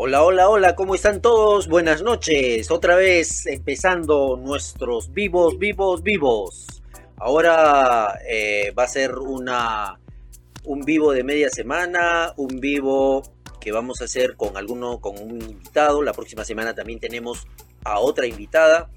[0.00, 1.66] Hola, hola, hola, ¿cómo están todos?
[1.66, 2.70] Buenas noches.
[2.70, 6.84] Otra vez empezando nuestros vivos, vivos, vivos.
[7.16, 9.98] Ahora eh, va a ser una,
[10.62, 13.24] un vivo de media semana, un vivo
[13.60, 16.00] que vamos a hacer con alguno, con un invitado.
[16.04, 17.48] La próxima semana también tenemos
[17.82, 18.92] a otra invitada.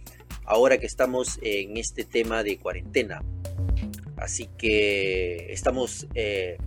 [0.45, 3.23] Ahora que estamos en este tema de cuarentena.
[4.17, 6.59] Así que estamos eh,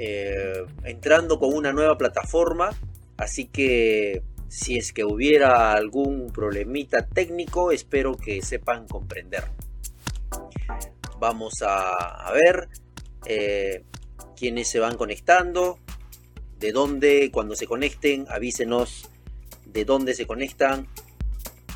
[0.00, 2.70] eh, entrando con una nueva plataforma.
[3.16, 9.42] Así que si es que hubiera algún problemita técnico, espero que sepan comprender.
[11.18, 12.68] Vamos a, ver
[13.26, 13.82] eh,
[14.36, 15.80] quiénes se van conectando,
[16.60, 19.10] de dónde, cuando se conecten, avísenos
[19.66, 20.86] de dónde se conectan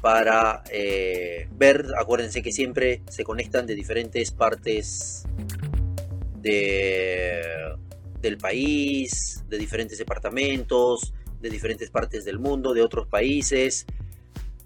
[0.01, 5.25] para eh, ver, acuérdense que siempre se conectan de diferentes partes
[6.41, 7.43] de,
[8.23, 13.85] del país, de diferentes departamentos, de diferentes partes del mundo, de otros países,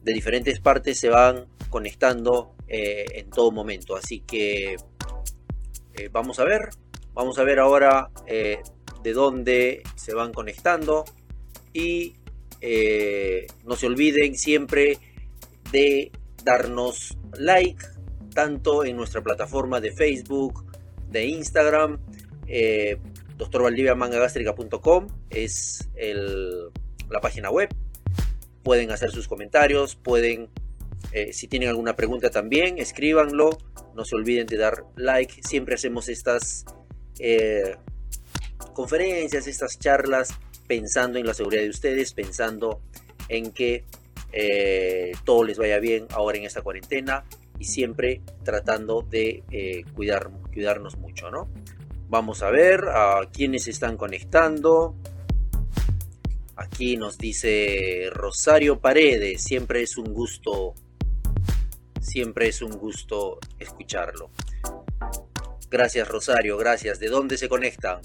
[0.02, 3.96] de diferentes partes se van conectando eh, en todo momento.
[3.96, 4.76] Así que
[5.94, 6.68] eh, vamos a ver,
[7.12, 8.60] vamos a ver ahora eh,
[9.02, 11.04] de dónde se van conectando.
[11.72, 12.14] Y
[13.64, 14.98] no se olviden siempre
[15.70, 16.10] de
[16.42, 17.84] darnos like
[18.34, 20.64] tanto en nuestra plataforma de Facebook,
[21.10, 22.00] de Instagram,
[23.36, 25.88] doctorvaldiviamangagástrica.com es
[27.08, 27.68] la página web.
[28.62, 30.48] Pueden hacer sus comentarios, pueden,
[31.12, 33.50] eh, si tienen alguna pregunta también, escríbanlo.
[33.94, 35.42] No se olviden de dar like.
[35.42, 36.64] Siempre hacemos estas
[37.18, 37.76] eh,
[38.72, 40.30] conferencias, estas charlas,
[40.66, 42.80] pensando en la seguridad de ustedes, pensando
[43.28, 43.84] en que
[44.32, 47.24] eh, todo les vaya bien ahora en esta cuarentena
[47.58, 51.48] y siempre tratando de cuidar, cuidarnos mucho, ¿no?
[52.08, 54.94] Vamos a ver a quiénes están conectando.
[56.54, 60.74] Aquí nos dice Rosario Paredes, siempre es un gusto,
[62.00, 64.30] siempre es un gusto escucharlo.
[65.68, 67.00] Gracias Rosario, gracias.
[67.00, 68.00] ¿De dónde se conectan?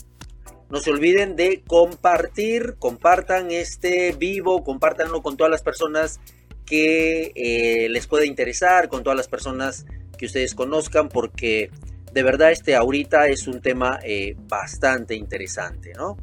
[0.71, 6.19] No se olviden de compartir, compartan este vivo, compártanlo con todas las personas
[6.65, 9.85] que eh, les pueda interesar, con todas las personas
[10.17, 11.69] que ustedes conozcan, porque
[12.13, 16.17] de verdad este ahorita es un tema eh, bastante interesante, ¿no?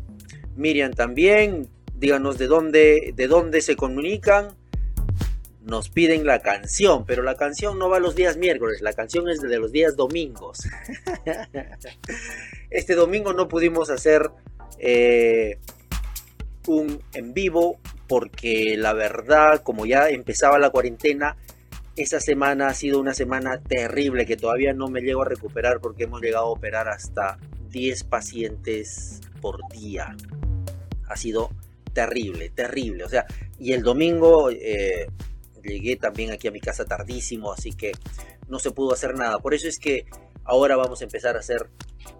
[0.57, 4.57] Miriam también, díganos de dónde, de dónde se comunican.
[5.63, 9.41] Nos piden la canción, pero la canción no va los días miércoles, la canción es
[9.41, 10.61] de los días domingos.
[12.71, 14.31] este domingo no pudimos hacer
[14.79, 15.59] eh,
[16.67, 17.79] un en vivo
[18.09, 21.37] porque la verdad, como ya empezaba la cuarentena,
[21.99, 26.05] esa semana ha sido una semana terrible que todavía no me llego a recuperar porque
[26.05, 27.39] hemos llegado a operar hasta
[27.71, 30.17] 10 pacientes por día.
[31.09, 31.51] Ha sido
[31.93, 33.05] terrible, terrible.
[33.05, 33.27] O sea,
[33.59, 35.09] y el domingo eh,
[35.63, 37.93] llegué también aquí a mi casa tardísimo, así que
[38.49, 39.39] no se pudo hacer nada.
[39.39, 40.07] Por eso es que
[40.45, 41.69] ahora vamos a empezar a hacer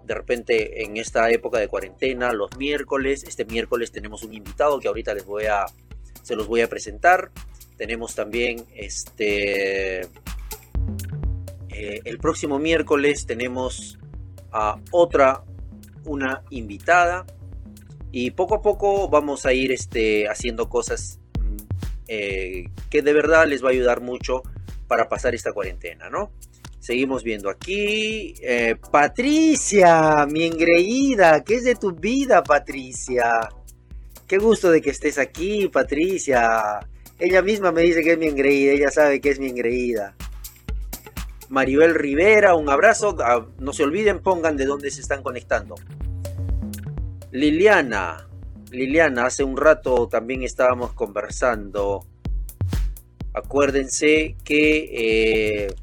[0.03, 3.23] de repente en esta época de cuarentena los miércoles.
[3.23, 5.65] Este miércoles tenemos un invitado que ahorita les voy a
[6.21, 7.31] se los voy a presentar.
[7.79, 10.01] Tenemos también este...
[11.69, 13.97] Eh, el próximo miércoles tenemos
[14.51, 15.45] a otra,
[16.03, 17.25] una invitada.
[18.11, 21.55] Y poco a poco vamos a ir este, haciendo cosas mm,
[22.09, 24.43] eh, que de verdad les va a ayudar mucho
[24.89, 26.31] para pasar esta cuarentena, ¿no?
[26.79, 28.33] Seguimos viendo aquí.
[28.41, 33.47] Eh, Patricia, mi engreída, ¿qué es de tu vida, Patricia?
[34.27, 36.81] Qué gusto de que estés aquí, Patricia.
[37.19, 40.15] Ella misma me dice que es mi engreída, ella sabe que es mi engreída.
[41.49, 43.17] Maribel Rivera, un abrazo.
[43.19, 45.75] Ah, no se olviden, pongan de dónde se están conectando.
[47.31, 48.27] Liliana,
[48.71, 52.05] Liliana, hace un rato también estábamos conversando.
[53.33, 55.75] Acuérdense que eh,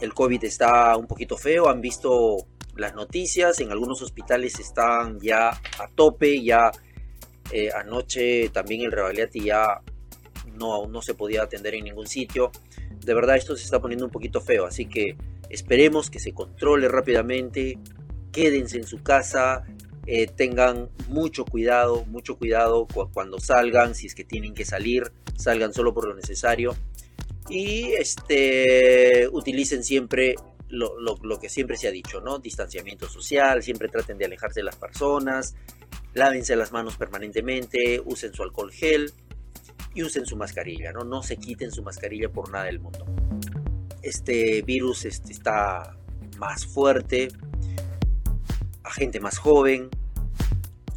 [0.00, 1.68] el COVID está un poquito feo.
[1.68, 2.46] Han visto
[2.76, 3.60] las noticias.
[3.60, 6.42] En algunos hospitales están ya a tope.
[6.42, 6.70] Ya
[7.50, 9.80] eh, anoche también el Revaliati ya
[10.56, 12.50] no, no se podía atender en ningún sitio.
[13.04, 15.16] De verdad esto se está poniendo un poquito feo, así que
[15.50, 17.78] esperemos que se controle rápidamente,
[18.32, 19.64] quédense en su casa,
[20.06, 25.72] eh, tengan mucho cuidado, mucho cuidado cuando salgan, si es que tienen que salir, salgan
[25.72, 26.74] solo por lo necesario
[27.48, 30.34] y este, utilicen siempre
[30.68, 32.38] lo, lo, que siempre se ha dicho, ¿no?
[32.38, 35.54] Distanciamiento social, siempre traten de alejarse de las personas,
[36.14, 39.12] lávense las manos permanentemente, usen su alcohol gel
[39.94, 41.04] y usen su mascarilla, ¿no?
[41.04, 43.06] No se quiten su mascarilla por nada del mundo.
[44.02, 45.96] Este virus este, está
[46.38, 47.28] más fuerte,
[48.82, 49.88] a gente más joven,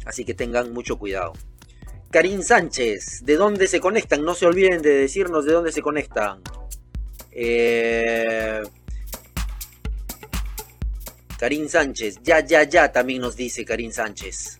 [0.04, 1.32] así que tengan mucho cuidado.
[2.10, 4.24] Karim Sánchez, ¿de dónde se conectan?
[4.24, 6.40] No se olviden de decirnos de dónde se conectan.
[7.30, 8.62] Eh,
[11.38, 14.57] Karim Sánchez, ya, ya, ya, también nos dice Karim Sánchez.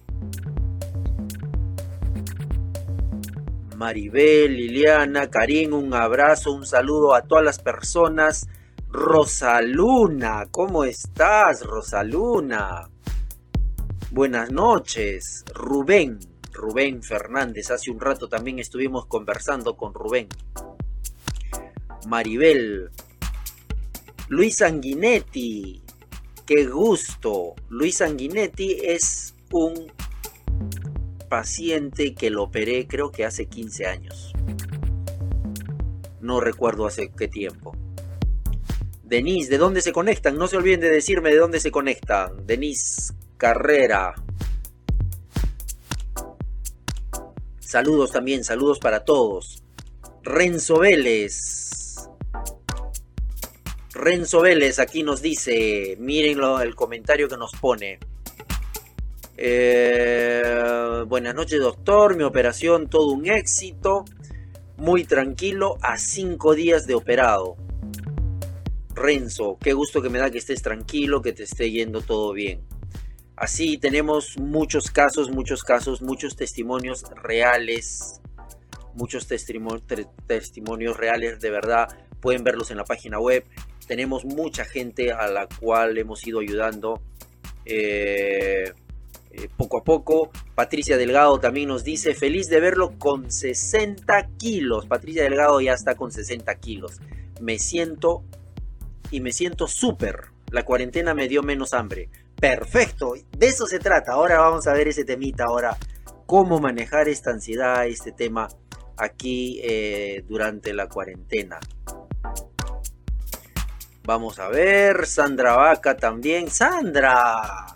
[3.78, 8.48] Maribel, Liliana, Karim, un abrazo, un saludo a todas las personas.
[8.90, 12.90] Rosaluna, ¿cómo estás, Rosaluna?
[14.10, 16.19] Buenas noches, Rubén,
[16.52, 17.70] Rubén Fernández.
[17.70, 20.26] Hace un rato también estuvimos conversando con Rubén.
[22.08, 22.90] Maribel,
[24.26, 25.80] Luis Sanguinetti,
[26.44, 27.54] qué gusto.
[27.69, 29.92] Luis Sanguinetti es un
[31.28, 34.32] paciente que lo operé creo que hace 15 años.
[36.20, 37.76] No recuerdo hace qué tiempo.
[39.02, 40.36] Denise, ¿de dónde se conectan?
[40.36, 42.46] No se olviden de decirme de dónde se conectan.
[42.46, 44.14] Denise Carrera.
[47.60, 49.62] Saludos también, saludos para todos.
[50.22, 52.08] Renzo Vélez.
[53.92, 57.98] Renzo Vélez aquí nos dice, mírenlo el comentario que nos pone.
[59.40, 64.05] Eh, buenas noches doctor, mi operación todo un éxito,
[64.76, 67.56] muy tranquilo, a cinco días de operado.
[68.96, 72.62] Renzo, qué gusto que me da que estés tranquilo, que te esté yendo todo bien.
[73.37, 78.20] Así tenemos muchos casos, muchos casos, muchos testimonios reales,
[78.94, 81.87] muchos testimonios reales de verdad.
[82.20, 83.44] Pueden verlos en la página web.
[83.87, 87.00] Tenemos mucha gente a la cual hemos ido ayudando
[87.64, 88.73] eh,
[89.38, 90.31] eh, poco a poco.
[90.55, 94.87] Patricia Delgado también nos dice, feliz de verlo con 60 kilos.
[94.87, 97.00] Patricia Delgado ya está con 60 kilos.
[97.40, 98.25] Me siento
[99.11, 100.26] y me siento súper.
[100.50, 102.08] La cuarentena me dio menos hambre.
[102.40, 104.12] Perfecto, de eso se trata.
[104.12, 105.76] Ahora vamos a ver ese temita, ahora
[106.26, 108.49] cómo manejar esta ansiedad, este tema
[108.96, 111.58] aquí eh, durante la cuarentena.
[114.05, 116.50] Vamos a ver, Sandra Vaca también.
[116.50, 117.67] Sandra,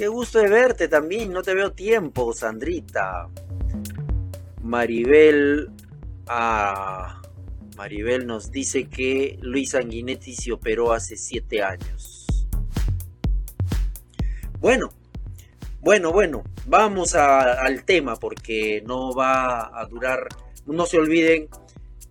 [0.00, 1.30] qué gusto de verte también.
[1.30, 3.28] No te veo tiempo, Sandrita.
[4.62, 5.70] Maribel.
[6.26, 7.20] Ah,
[7.76, 12.26] Maribel nos dice que Luis Sanguinetti se operó hace siete años.
[14.58, 14.90] Bueno,
[15.82, 20.28] bueno, bueno, vamos al tema porque no va a durar,
[20.64, 21.48] no se olviden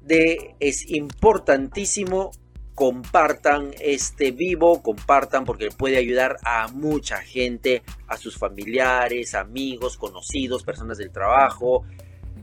[0.04, 2.30] de, es importantísimo,
[2.80, 10.64] compartan este vivo, compartan porque puede ayudar a mucha gente, a sus familiares, amigos, conocidos,
[10.64, 11.84] personas del trabajo,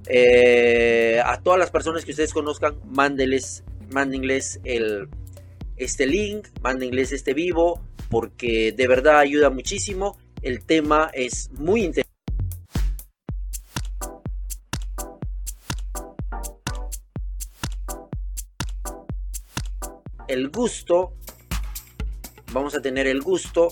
[0.06, 5.08] eh, a todas las personas que ustedes conozcan, mándenles, mándenles el,
[5.78, 7.80] este link, mándenles este vivo,
[8.10, 10.18] porque de verdad ayuda muchísimo.
[10.42, 12.15] El tema es muy interesante.
[20.28, 21.12] El gusto,
[22.52, 23.68] vamos a tener el gusto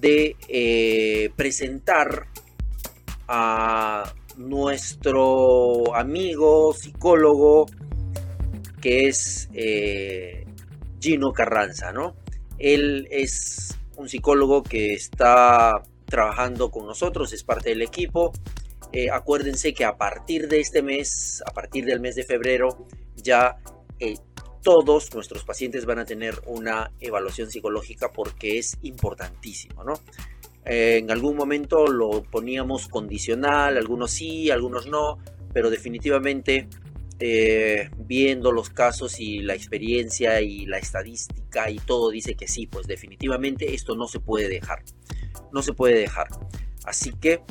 [0.00, 2.26] de eh, presentar
[3.28, 7.66] a nuestro amigo psicólogo
[8.80, 10.44] que es eh,
[11.00, 12.16] Gino Carranza, ¿no?
[12.58, 18.32] Él es un psicólogo que está trabajando con nosotros, es parte del equipo.
[18.90, 23.56] Eh, acuérdense que a partir de este mes, a partir del mes de febrero, ya
[24.62, 29.94] todos nuestros pacientes van a tener una evaluación psicológica porque es importantísimo, ¿no?
[30.64, 35.18] Eh, en algún momento lo poníamos condicional, algunos sí, algunos no,
[35.52, 36.68] pero definitivamente
[37.18, 42.66] eh, viendo los casos y la experiencia y la estadística y todo dice que sí,
[42.66, 44.82] pues definitivamente esto no se puede dejar.
[45.52, 46.28] No se puede dejar.
[46.84, 47.42] Así que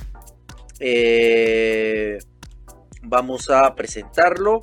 [0.80, 2.18] eh,
[3.04, 4.62] vamos a presentarlo.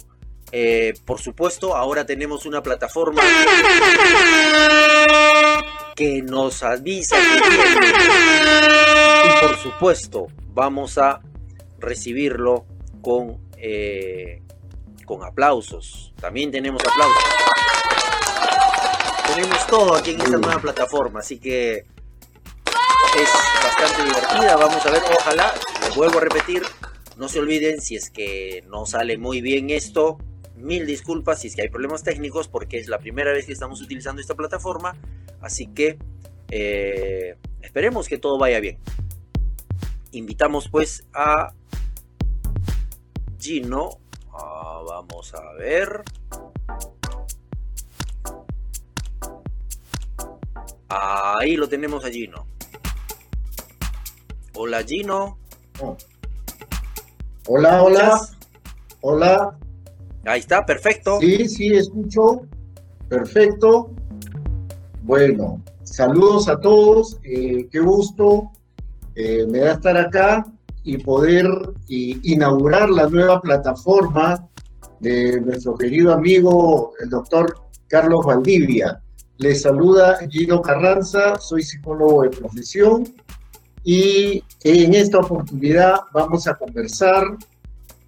[0.53, 3.23] Eh, por supuesto, ahora tenemos una plataforma
[5.95, 7.17] que nos avisa
[9.25, 11.21] y por supuesto vamos a
[11.79, 12.67] recibirlo
[13.03, 13.49] con
[15.09, 16.13] con aplausos.
[16.21, 17.25] También tenemos aplausos.
[19.35, 23.31] Tenemos todo aquí en esta nueva plataforma, así que es
[23.65, 24.57] bastante divertida.
[24.57, 25.55] Vamos a ver, ojalá,
[25.97, 26.63] vuelvo a repetir,
[27.17, 30.19] no se olviden si es que no sale muy bien esto.
[30.59, 33.81] Mil disculpas si es que hay problemas técnicos porque es la primera vez que estamos
[33.81, 34.97] utilizando esta plataforma.
[35.41, 35.99] Así que
[36.51, 38.79] eh, esperemos que todo vaya bien.
[40.13, 41.53] Invitamos pues a
[43.39, 43.99] Gino
[44.41, 46.03] Ah, vamos a ver.
[50.89, 52.47] Ahí lo tenemos a Gino.
[54.55, 55.39] Hola Gino.
[57.47, 58.29] Hola, hola.
[59.01, 59.59] Hola.
[60.29, 61.19] Ahí está, perfecto.
[61.21, 62.43] Sí, sí, escucho.
[63.09, 63.91] Perfecto.
[65.03, 67.19] Bueno, saludos a todos.
[67.25, 68.51] Eh, qué gusto
[69.15, 70.47] eh, me da estar acá
[70.85, 71.47] y poder
[71.89, 74.47] inaugurar la nueva plataforma
[75.01, 79.01] de nuestro querido amigo, el doctor Carlos Valdivia.
[79.39, 83.05] Les saluda Gino Carranza, soy psicólogo de profesión
[83.85, 87.25] y en esta oportunidad vamos a conversar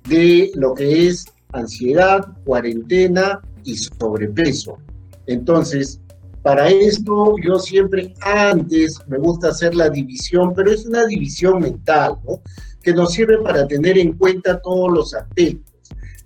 [0.08, 4.78] de lo que es ansiedad, cuarentena y sobrepeso.
[5.26, 6.00] Entonces,
[6.42, 12.16] para esto yo siempre antes me gusta hacer la división, pero es una división mental,
[12.26, 12.40] ¿no?
[12.82, 15.70] Que nos sirve para tener en cuenta todos los aspectos.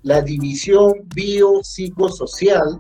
[0.03, 2.79] La división biopsicosocial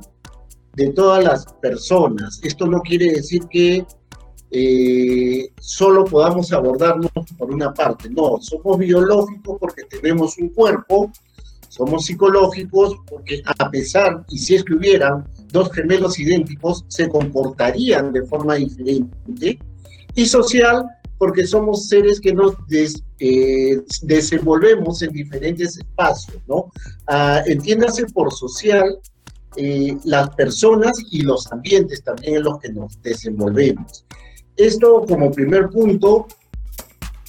[0.74, 2.40] de todas las personas.
[2.42, 3.84] Esto no quiere decir que
[4.50, 8.08] eh, solo podamos abordarnos por una parte.
[8.10, 11.10] No, somos biológicos porque tenemos un cuerpo,
[11.75, 18.12] somos psicológicos porque a pesar, y si es que hubieran dos gemelos idénticos, se comportarían
[18.12, 19.59] de forma diferente,
[20.14, 20.87] y social
[21.19, 22.54] porque somos seres que nos
[23.19, 26.71] eh, desenvolvemos en diferentes espacios, ¿no?
[27.09, 29.00] Ah, entiéndase por social
[29.57, 34.04] eh, las personas y los ambientes también en los que nos desenvolvemos.
[34.57, 36.28] Esto como primer punto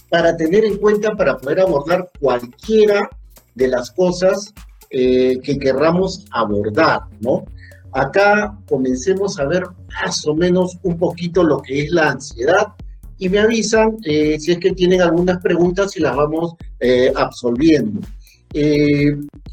[0.10, 3.10] para tener en cuenta para poder abordar cualquiera
[3.56, 4.54] de las cosas
[4.90, 7.46] eh, que querramos abordar, ¿no?
[7.92, 9.64] Acá comencemos a ver
[10.04, 12.68] más o menos un poquito lo que es la ansiedad
[13.18, 18.02] y me avisan eh, si es que tienen algunas preguntas y las vamos eh, absolviendo.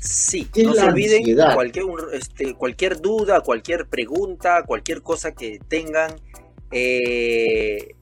[0.01, 6.13] sí, no se olviden cualquier, este, cualquier duda, cualquier pregunta, cualquier cosa que tengan
[6.73, 7.95] eh,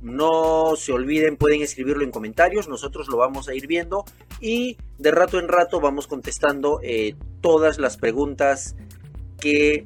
[0.00, 4.04] no se olviden, pueden escribirlo en comentarios, nosotros lo vamos a ir viendo
[4.40, 8.76] y de rato en rato vamos contestando eh, todas las preguntas
[9.40, 9.84] que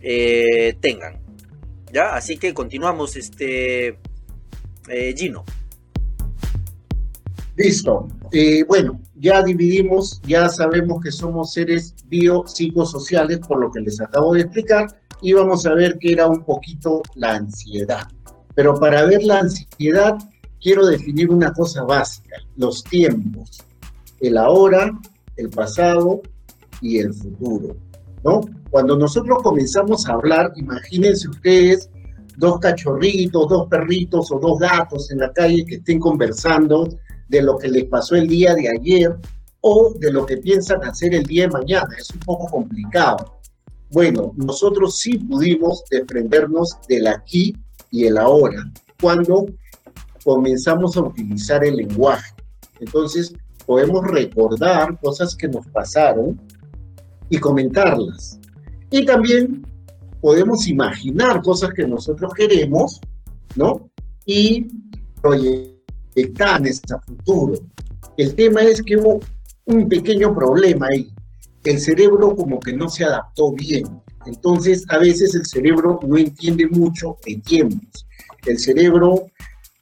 [0.00, 1.20] eh, tengan.
[1.92, 2.14] ¿Ya?
[2.14, 3.98] Así que continuamos, este
[5.16, 5.44] Gino.
[7.56, 8.08] Listo.
[8.66, 14.40] bueno, ya dividimos, ya sabemos que somos seres biopsicosociales, por lo que les acabo de
[14.42, 14.88] explicar
[15.24, 18.06] y vamos a ver qué era un poquito la ansiedad.
[18.54, 20.16] Pero para ver la ansiedad,
[20.60, 23.62] quiero definir una cosa básica, los tiempos,
[24.20, 24.98] el ahora,
[25.36, 26.22] el pasado
[26.80, 27.76] y el futuro,
[28.24, 28.40] ¿no?
[28.70, 31.90] Cuando nosotros comenzamos a hablar, imagínense ustedes
[32.36, 36.88] dos cachorritos, dos perritos o dos gatos en la calle que estén conversando
[37.28, 39.14] de lo que les pasó el día de ayer
[39.60, 41.88] o de lo que piensan hacer el día de mañana.
[41.98, 43.38] Es un poco complicado.
[43.90, 47.54] Bueno, nosotros sí pudimos desprendernos del aquí
[47.94, 48.68] y el ahora
[49.00, 49.46] cuando
[50.24, 52.34] comenzamos a utilizar el lenguaje.
[52.80, 53.32] Entonces,
[53.66, 56.40] podemos recordar cosas que nos pasaron
[57.28, 58.40] y comentarlas.
[58.90, 59.64] Y también
[60.20, 63.00] podemos imaginar cosas que nosotros queremos,
[63.54, 63.88] ¿no?
[64.26, 64.66] Y
[65.22, 67.54] proyectar ese futuro.
[68.16, 69.20] El tema es que hubo
[69.66, 71.14] un pequeño problema ahí
[71.64, 73.84] el cerebro como que no se adaptó bien.
[74.26, 78.06] Entonces, a veces el cerebro no entiende mucho de tiempos.
[78.46, 79.26] El cerebro,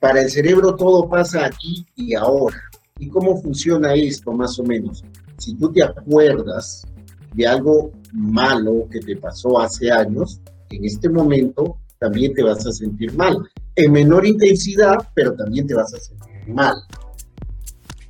[0.01, 2.57] para el cerebro todo pasa aquí y ahora.
[2.99, 5.05] ¿Y cómo funciona esto más o menos?
[5.39, 6.87] Si tú te acuerdas
[7.35, 12.73] de algo malo que te pasó hace años, en este momento también te vas a
[12.73, 13.37] sentir mal.
[13.75, 16.75] En menor intensidad, pero también te vas a sentir mal.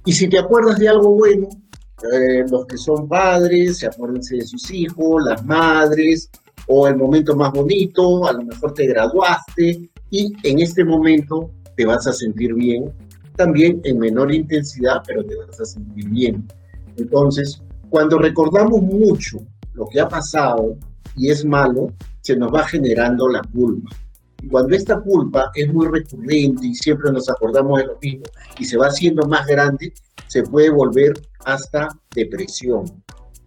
[0.04, 1.48] Y si te acuerdas de algo bueno,
[2.12, 6.30] eh, los que son padres, se acuérdense de sus hijos, las madres,
[6.66, 11.84] o el momento más bonito, a lo mejor te graduaste y en este momento te
[11.84, 12.92] vas a sentir bien,
[13.36, 16.46] también en menor intensidad, pero te vas a sentir bien.
[16.96, 19.38] Entonces, cuando recordamos mucho
[19.74, 20.76] lo que ha pasado
[21.16, 23.90] y es malo, se nos va generando la culpa.
[24.42, 28.24] Y cuando esta culpa es muy recurrente y siempre nos acordamos de lo mismo
[28.58, 29.92] y se va haciendo más grande,
[30.32, 31.12] se puede volver
[31.44, 32.86] hasta depresión.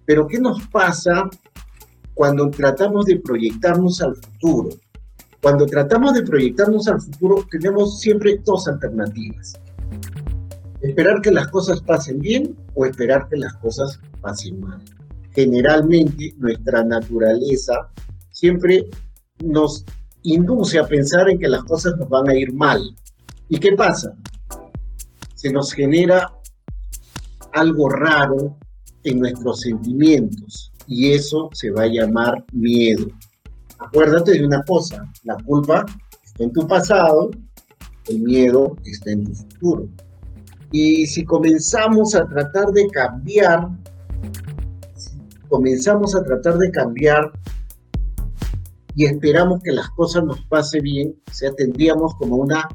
[0.05, 1.27] Pero ¿qué nos pasa
[2.13, 4.69] cuando tratamos de proyectarnos al futuro?
[5.41, 9.59] Cuando tratamos de proyectarnos al futuro, tenemos siempre dos alternativas.
[10.79, 14.79] Esperar que las cosas pasen bien o esperar que las cosas pasen mal.
[15.31, 17.89] Generalmente nuestra naturaleza
[18.29, 18.85] siempre
[19.43, 19.83] nos
[20.21, 22.95] induce a pensar en que las cosas nos van a ir mal.
[23.49, 24.15] ¿Y qué pasa?
[25.33, 26.31] Se nos genera
[27.55, 28.57] algo raro
[29.03, 33.07] en nuestros sentimientos y eso se va a llamar miedo.
[33.79, 35.85] Acuérdate de una cosa, la culpa
[36.23, 37.31] está en tu pasado,
[38.07, 39.87] el miedo está en tu futuro.
[40.71, 43.69] Y si comenzamos a tratar de cambiar,
[45.47, 47.31] comenzamos a tratar de cambiar
[48.95, 52.67] y esperamos que las cosas nos pase bien, o sea, tendríamos como una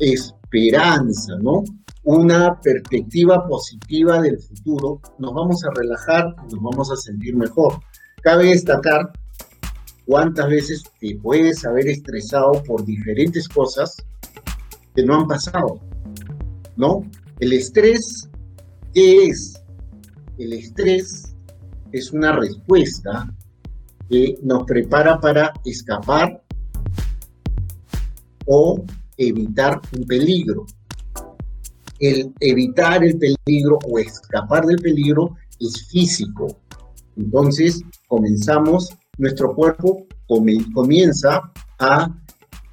[0.00, 1.62] esperanza, ¿no?
[2.02, 7.80] Una perspectiva positiva del futuro, nos vamos a relajar y nos vamos a sentir mejor.
[8.22, 9.12] Cabe destacar
[10.06, 13.96] cuántas veces te puedes haber estresado por diferentes cosas
[14.94, 15.80] que no han pasado,
[16.76, 17.04] ¿no?
[17.38, 18.28] El estrés,
[18.92, 19.62] ¿qué es?
[20.38, 21.34] El estrés
[21.92, 23.32] es una respuesta
[24.08, 26.42] que nos prepara para escapar
[28.46, 28.84] o
[29.20, 30.66] evitar un peligro.
[31.98, 36.58] El evitar el peligro o escapar del peligro es físico.
[37.16, 42.08] Entonces comenzamos, nuestro cuerpo comienza a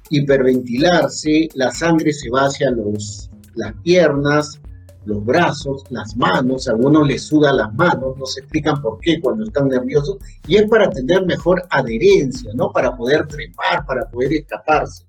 [0.08, 4.58] hiperventilarse, la sangre se va hacia los, las piernas,
[5.04, 9.20] los brazos, las manos, a algunos les suda las manos, no se explican por qué
[9.20, 12.70] cuando están nerviosos, y es para tener mejor adherencia, ¿no?
[12.70, 15.07] Para poder trepar, para poder escaparse.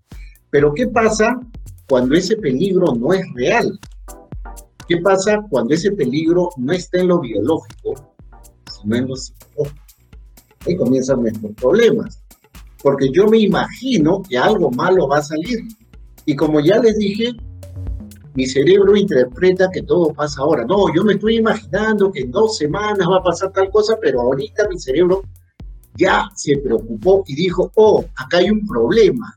[0.52, 1.40] Pero ¿qué pasa
[1.88, 3.80] cuando ese peligro no es real?
[4.88, 8.16] ¿Qué pasa cuando ese peligro no está en lo biológico,
[8.82, 9.86] sino en lo psicológico?
[10.66, 12.22] Ahí comienzan nuestros problemas,
[12.82, 15.60] porque yo me imagino que algo malo va a salir.
[16.26, 17.34] Y como ya les dije,
[18.34, 20.66] mi cerebro interpreta que todo pasa ahora.
[20.66, 24.22] No, yo me estoy imaginando que en dos semanas va a pasar tal cosa, pero
[24.22, 25.24] ahorita mi cerebro
[25.96, 29.36] ya se preocupó y dijo, oh, acá hay un problema.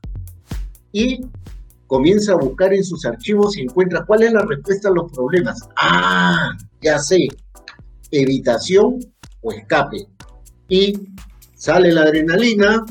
[0.93, 1.21] Y
[1.87, 5.61] comienza a buscar en sus archivos y encuentra cuál es la respuesta a los problemas.
[5.77, 7.29] Ah, ya sé,
[8.11, 8.99] evitación
[9.41, 10.07] o escape.
[10.69, 10.99] Y
[11.55, 12.85] sale la adrenalina,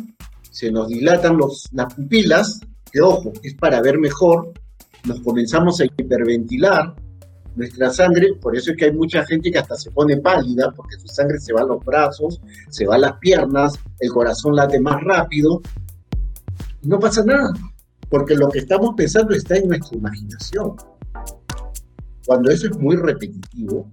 [0.49, 2.59] se nos dilatan los, las pupilas,
[2.91, 4.51] que ojo, es para ver mejor,
[5.05, 6.93] nos comenzamos a hiperventilar
[7.55, 10.97] nuestra sangre, por eso es que hay mucha gente que hasta se pone pálida, porque
[10.97, 14.79] su sangre se va a los brazos, se va a las piernas, el corazón late
[14.79, 15.61] más rápido,
[16.83, 17.51] no pasa nada,
[18.11, 20.75] porque lo que estamos pensando está en nuestra imaginación.
[22.27, 23.89] Cuando eso es muy repetitivo,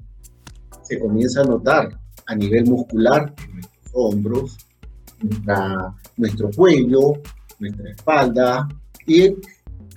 [0.82, 1.88] se comienza a notar
[2.26, 4.58] a nivel muscular en nuestros hombros,
[6.16, 7.12] nuestro cuello,
[7.60, 8.68] nuestra espalda,
[9.06, 9.36] y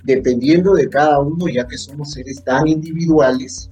[0.04, 3.70] dependiendo de cada uno, ya que somos seres tan individuales,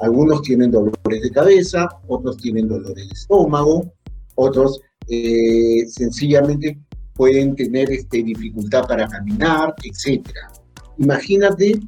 [0.00, 3.90] algunos tienen dolores de cabeza, otros tienen dolores de estómago,
[4.34, 6.78] otros eh, sencillamente
[7.18, 10.24] pueden tener este, dificultad para caminar, etc.
[10.98, 11.80] Imagínate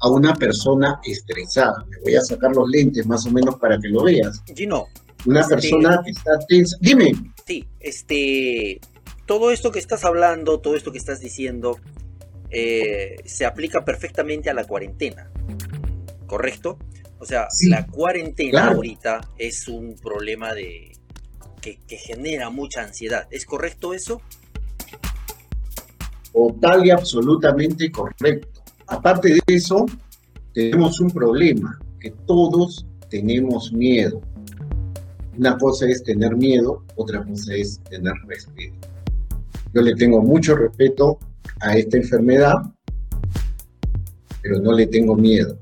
[0.00, 1.86] a una persona estresada.
[1.88, 4.42] Me voy a sacar los lentes más o menos para que lo veas.
[4.54, 4.86] Gino.
[5.24, 6.76] Una este, persona que está tensa.
[6.80, 7.12] Dime.
[7.46, 8.80] Sí, este,
[9.24, 11.78] todo esto que estás hablando, todo esto que estás diciendo,
[12.50, 15.30] eh, se aplica perfectamente a la cuarentena,
[16.26, 16.76] ¿correcto?
[17.20, 20.92] O sea, la cuarentena ahorita es un problema de
[21.74, 23.26] que, genera mucha ansiedad.
[23.30, 24.20] ¿Es correcto eso?
[26.32, 28.62] Total y absolutamente correcto.
[28.86, 29.86] Aparte de eso,
[30.52, 34.20] tenemos un problema, que todos tenemos miedo.
[35.36, 38.88] Una cosa es tener miedo, otra cosa es tener respeto.
[39.74, 41.18] Yo le tengo mucho respeto
[41.60, 42.54] a esta enfermedad,
[44.40, 45.58] pero no le tengo miedo.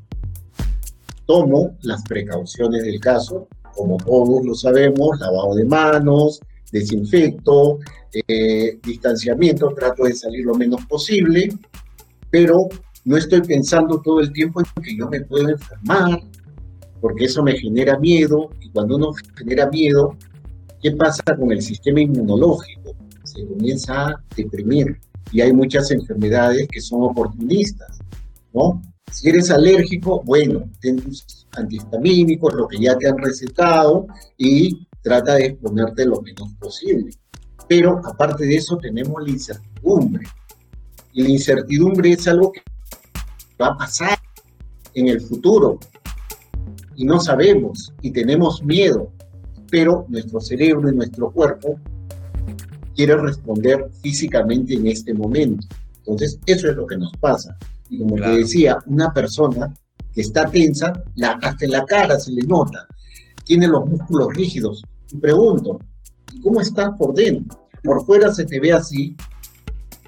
[1.26, 6.40] Tomo las precauciones del caso, como todos lo sabemos, lavado de manos,
[6.72, 7.78] desinfecto,
[8.28, 11.48] eh, distanciamiento, trato de salir lo menos posible,
[12.30, 12.68] pero
[13.04, 16.20] no estoy pensando todo el tiempo en que yo me puedo enfermar,
[17.00, 20.16] porque eso me genera miedo, y cuando uno genera miedo,
[20.82, 22.94] ¿qué pasa con el sistema inmunológico?
[23.24, 24.98] Se comienza a deprimir
[25.32, 27.98] y hay muchas enfermedades que son oportunistas,
[28.52, 28.80] ¿no?
[29.10, 35.34] Si eres alérgico, bueno, ten tus antihistamínicos, lo que ya te han recetado y trata
[35.34, 37.10] de exponerte lo menos posible.
[37.68, 40.26] Pero aparte de eso tenemos la incertidumbre.
[41.12, 42.62] Y la incertidumbre es algo que
[43.60, 44.18] va a pasar
[44.94, 45.78] en el futuro.
[46.96, 49.12] Y no sabemos y tenemos miedo.
[49.70, 51.78] Pero nuestro cerebro y nuestro cuerpo
[52.94, 55.66] quiere responder físicamente en este momento.
[55.98, 57.56] Entonces, eso es lo que nos pasa.
[57.88, 59.74] Y como te decía, una persona
[60.14, 62.86] que está tensa, la, hasta la cara se le nota,
[63.44, 64.82] tiene los músculos rígidos.
[65.12, 65.78] Y pregunto,
[66.42, 67.68] ¿cómo estás por dentro?
[67.82, 69.16] Por fuera se te ve así,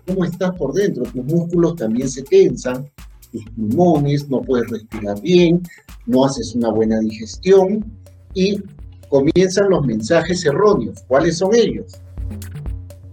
[0.07, 1.05] ¿cómo estás por dentro?
[1.05, 2.91] Tus músculos también se tensan,
[3.33, 5.63] tus pulmones, no puedes respirar bien,
[6.07, 7.85] no haces una buena digestión
[8.33, 8.63] y
[9.09, 11.03] comienzan los mensajes erróneos.
[11.07, 12.01] ¿Cuáles son ellos?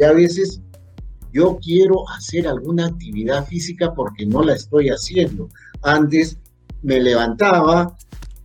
[0.04, 0.60] a veces
[1.32, 5.50] yo quiero hacer alguna actividad física porque no la estoy haciendo.
[5.82, 6.38] Antes
[6.84, 7.96] me levantaba,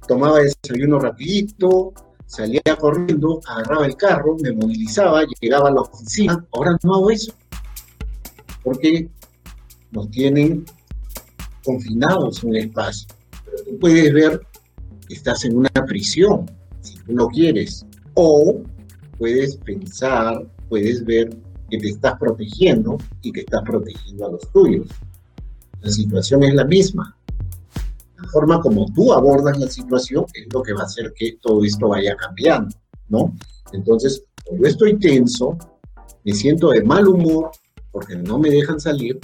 [0.07, 1.93] tomaba desayuno rapidito,
[2.27, 6.45] salía corriendo, agarraba el carro, me movilizaba, llegaba a la oficina.
[6.53, 7.33] Ahora no hago eso.
[8.63, 9.09] Porque
[9.91, 10.65] nos tienen
[11.65, 13.09] confinados en el espacio.
[13.45, 14.41] Pero tú puedes ver
[15.07, 17.85] que estás en una prisión, si tú no quieres.
[18.15, 18.63] O
[19.19, 21.37] puedes pensar, puedes ver
[21.71, 24.87] que te estás protegiendo y que estás protegiendo a los tuyos.
[25.81, 27.18] La situación es la misma.
[28.33, 31.89] Forma como tú abordas la situación es lo que va a hacer que todo esto
[31.89, 32.75] vaya cambiando,
[33.09, 33.35] ¿no?
[33.73, 35.57] Entonces, cuando yo estoy tenso,
[36.25, 37.51] me siento de mal humor
[37.91, 39.19] porque no me dejan salir,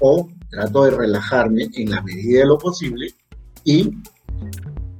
[0.00, 3.14] o trato de relajarme en la medida de lo posible
[3.64, 3.90] y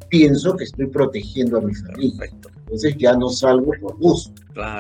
[0.08, 2.30] pienso que estoy protegiendo a mi familia.
[2.60, 4.32] Entonces ya no salgo por gusto,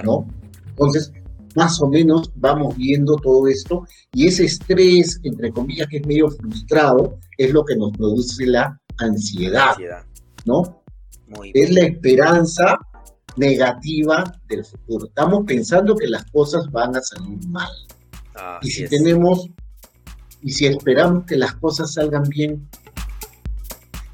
[0.04, 0.26] ¿no?
[0.68, 1.12] Entonces,
[1.56, 6.30] más o menos vamos viendo todo esto y ese estrés, entre comillas, que es medio
[6.30, 9.76] frustrado, es lo que nos produce la ansiedad,
[10.44, 10.82] ¿no?
[11.54, 12.78] es la esperanza
[13.36, 15.06] negativa del futuro.
[15.06, 17.70] Estamos pensando que las cosas van a salir mal.
[18.62, 19.48] y si tenemos,
[20.42, 22.68] y si esperamos que las cosas salgan bien.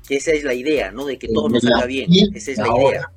[0.07, 1.05] Que esa es la idea, ¿no?
[1.05, 2.11] De que todo nos salga bien.
[2.35, 3.13] Esa es la idea.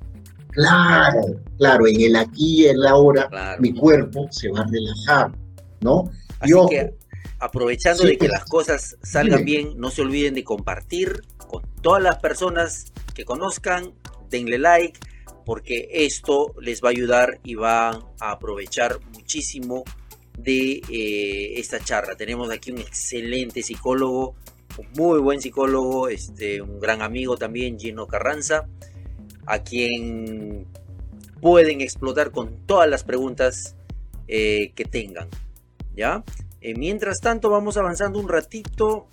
[0.51, 5.31] Claro, claro, en el aquí y el ahora mi cuerpo se va a relajar,
[5.79, 6.11] ¿no?
[6.39, 6.93] Así que
[7.39, 12.17] aprovechando de que las cosas salgan bien, no se olviden de compartir con todas las
[12.19, 13.93] personas que conozcan,
[14.29, 14.99] denle like,
[15.45, 19.83] porque esto les va a ayudar y van a aprovechar muchísimo
[20.37, 22.15] de eh, esta charla.
[22.15, 24.35] Tenemos aquí un excelente psicólogo,
[24.77, 28.67] un muy buen psicólogo, este, un gran amigo también, Gino Carranza
[29.45, 30.65] a quien
[31.41, 33.75] pueden explotar con todas las preguntas
[34.27, 35.27] eh, que tengan.
[35.95, 36.23] ¿Ya?
[36.61, 39.07] Eh, mientras tanto, vamos avanzando un ratito.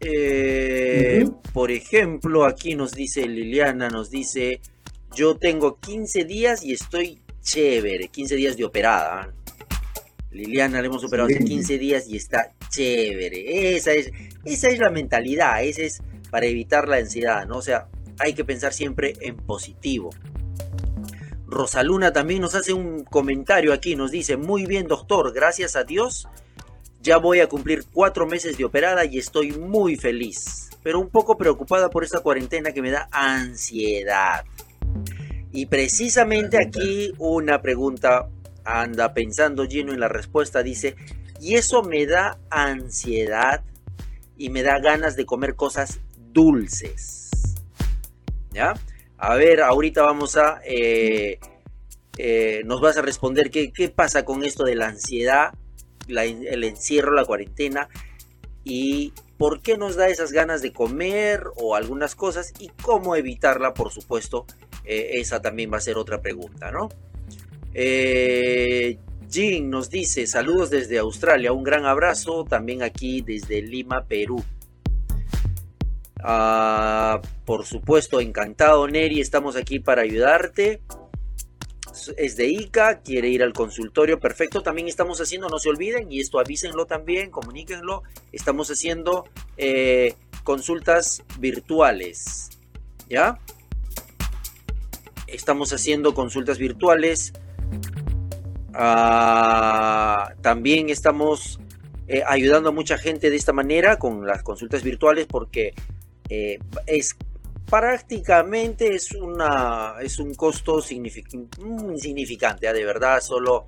[0.00, 4.60] Eh, por ejemplo, aquí nos dice Liliana, nos dice,
[5.14, 9.32] yo tengo 15 días y estoy chévere, 15 días de operada.
[10.30, 13.76] Liliana le hemos operado hace 15 días y está chévere.
[13.76, 14.10] Esa es,
[14.44, 17.58] esa es la mentalidad, esa es para evitar la ansiedad, ¿no?
[17.58, 20.10] O sea, hay que pensar siempre en positivo.
[21.46, 26.26] Rosaluna también nos hace un comentario aquí, nos dice, muy bien doctor, gracias a Dios,
[27.02, 31.36] ya voy a cumplir cuatro meses de operada y estoy muy feliz, pero un poco
[31.36, 34.44] preocupada por esta cuarentena que me da ansiedad.
[35.52, 38.28] Y precisamente aquí una pregunta
[38.64, 40.96] anda pensando lleno en la respuesta, dice,
[41.40, 43.62] y eso me da ansiedad
[44.38, 46.00] y me da ganas de comer cosas
[46.32, 47.21] dulces.
[48.52, 48.74] ¿Ya?
[49.18, 50.60] A ver, ahorita vamos a...
[50.64, 51.38] Eh,
[52.18, 55.54] eh, nos vas a responder qué, qué, pasa con esto de la ansiedad,
[56.08, 57.88] el encierro, la cuarentena
[58.64, 63.72] y por qué nos da esas ganas de comer o algunas cosas y cómo evitarla,
[63.72, 64.44] por supuesto,
[64.84, 66.90] eh, esa también va a ser otra pregunta, ¿no?
[67.72, 74.44] Jean nos dice saludos desde Australia, un gran abrazo también aquí desde Lima, Perú.
[76.22, 80.80] Ah, por supuesto, encantado Neri, estamos aquí para ayudarte.
[82.16, 84.62] Es de ICA, quiere ir al consultorio, perfecto.
[84.62, 88.02] También estamos haciendo, no se olviden, y esto avísenlo también, comuníquenlo.
[88.30, 89.24] Estamos haciendo
[89.56, 92.50] eh, consultas virtuales,
[93.08, 93.38] ¿ya?
[95.26, 97.32] Estamos haciendo consultas virtuales.
[98.74, 101.60] Ah, también estamos
[102.08, 105.74] eh, ayudando a mucha gente de esta manera con las consultas virtuales porque
[106.34, 107.14] eh, es
[107.68, 112.72] prácticamente es una es un costo insignificante ¿ah?
[112.72, 113.66] de verdad solo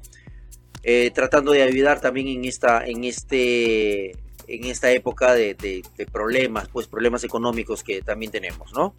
[0.83, 4.13] eh, tratando de ayudar también en esta en este
[4.47, 8.95] en esta época de, problemas pues problemas económicos que también tenemos no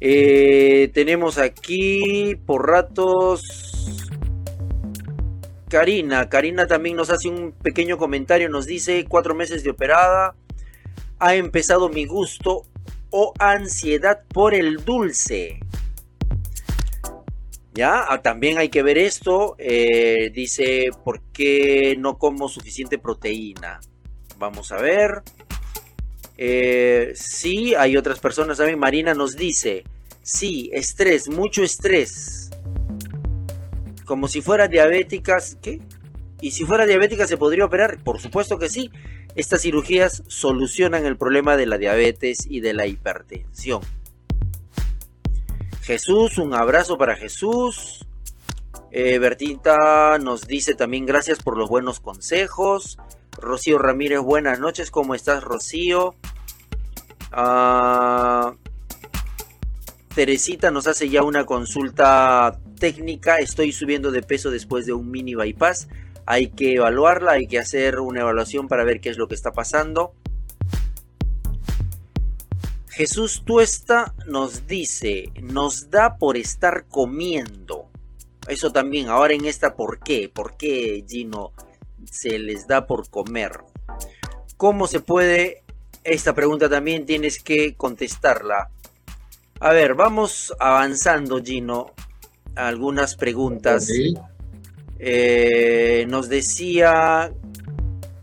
[0.00, 3.42] eh, tenemos aquí por ratos
[5.68, 10.34] Karina Karina también nos hace un pequeño comentario nos dice cuatro meses de operada
[11.18, 12.64] ha empezado mi gusto
[13.10, 15.60] o ansiedad por el dulce.
[17.76, 19.54] Ya, ah, también hay que ver esto.
[19.58, 23.80] Eh, dice, ¿por qué no como suficiente proteína?
[24.38, 25.22] Vamos a ver.
[26.38, 28.78] Eh, sí, hay otras personas también.
[28.78, 29.84] Marina nos dice,
[30.22, 32.50] sí, estrés, mucho estrés.
[34.06, 35.36] Como si fuera diabética.
[35.60, 35.80] ¿Qué?
[36.40, 38.02] ¿Y si fuera diabética se podría operar?
[38.02, 38.90] Por supuesto que sí.
[39.36, 43.82] Estas cirugías solucionan el problema de la diabetes y de la hipertensión.
[45.82, 48.06] Jesús, un abrazo para Jesús.
[48.90, 52.96] Eh, Bertita nos dice también gracias por los buenos consejos.
[53.32, 54.90] Rocío Ramírez, buenas noches.
[54.90, 56.14] ¿Cómo estás, Rocío?
[57.30, 58.54] Ah,
[60.14, 63.36] Teresita nos hace ya una consulta técnica.
[63.36, 65.88] Estoy subiendo de peso después de un mini bypass.
[66.26, 69.52] Hay que evaluarla, hay que hacer una evaluación para ver qué es lo que está
[69.52, 70.12] pasando.
[72.88, 77.90] Jesús Tuesta nos dice, nos da por estar comiendo.
[78.48, 80.30] Eso también, ahora en esta, ¿por qué?
[80.32, 81.52] ¿Por qué, Gino,
[82.10, 83.60] se les da por comer?
[84.56, 85.62] ¿Cómo se puede?
[86.04, 88.70] Esta pregunta también tienes que contestarla.
[89.60, 91.92] A ver, vamos avanzando, Gino.
[92.54, 93.88] Algunas preguntas.
[94.98, 97.32] Eh, nos decía,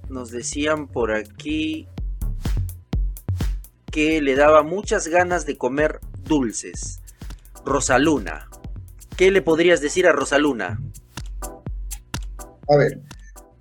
[0.09, 1.87] nos decían por aquí
[3.91, 7.01] que le daba muchas ganas de comer dulces.
[7.65, 8.49] Rosaluna,
[9.15, 10.81] ¿qué le podrías decir a Rosaluna?
[12.69, 13.01] A ver,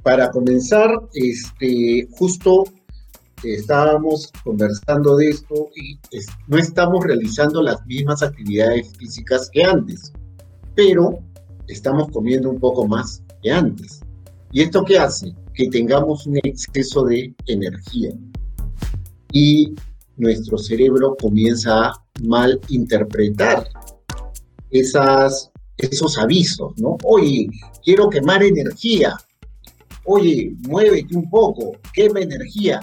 [0.02, 2.64] para comenzar, este, justo
[3.44, 5.98] estábamos conversando de esto y
[6.46, 10.12] no estamos realizando las mismas actividades físicas que antes,
[10.74, 11.18] pero
[11.72, 14.00] estamos comiendo un poco más que antes.
[14.52, 15.34] ¿Y esto qué hace?
[15.54, 18.10] Que tengamos un exceso de energía.
[19.32, 19.74] Y
[20.16, 23.66] nuestro cerebro comienza a malinterpretar
[24.70, 26.98] esas, esos avisos, ¿no?
[27.04, 27.48] Oye,
[27.82, 29.16] quiero quemar energía.
[30.04, 32.80] Oye, muévete un poco, quema energía.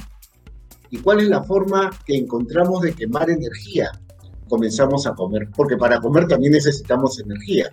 [0.89, 3.91] ¿Y cuál es la forma que encontramos de quemar energía?
[4.47, 7.71] Comenzamos a comer, porque para comer también necesitamos energía.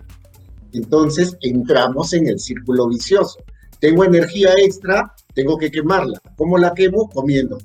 [0.73, 3.39] Entonces entramos en el círculo vicioso.
[3.79, 6.19] Tengo energía extra, tengo que quemarla.
[6.35, 7.09] ¿Cómo la quemo?
[7.09, 7.57] Comiendo.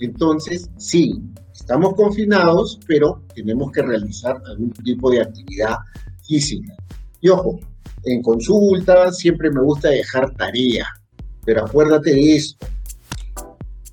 [0.00, 1.22] Entonces, sí,
[1.54, 5.76] estamos confinados, pero tenemos que realizar algún tipo de actividad
[6.26, 6.74] física.
[7.20, 7.60] Y ojo,
[8.04, 10.86] en consulta siempre me gusta dejar tarea,
[11.44, 12.66] pero acuérdate de esto.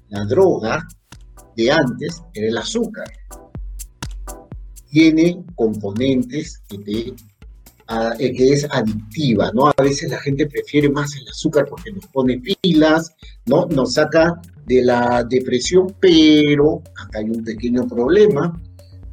[0.10, 0.88] La droga
[1.56, 3.08] de antes era el azúcar.
[4.90, 7.14] Tiene componentes que te
[8.20, 9.68] eh, que es adictiva, ¿no?
[9.68, 13.16] A veces la gente prefiere más el azúcar porque nos pone pilas,
[13.48, 13.66] ¿no?
[13.66, 18.62] Nos saca de la depresión, pero acá hay un pequeño problema.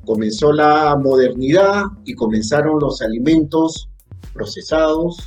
[0.04, 3.88] Comenzó la modernidad y comenzaron los alimentos
[4.34, 5.26] procesados,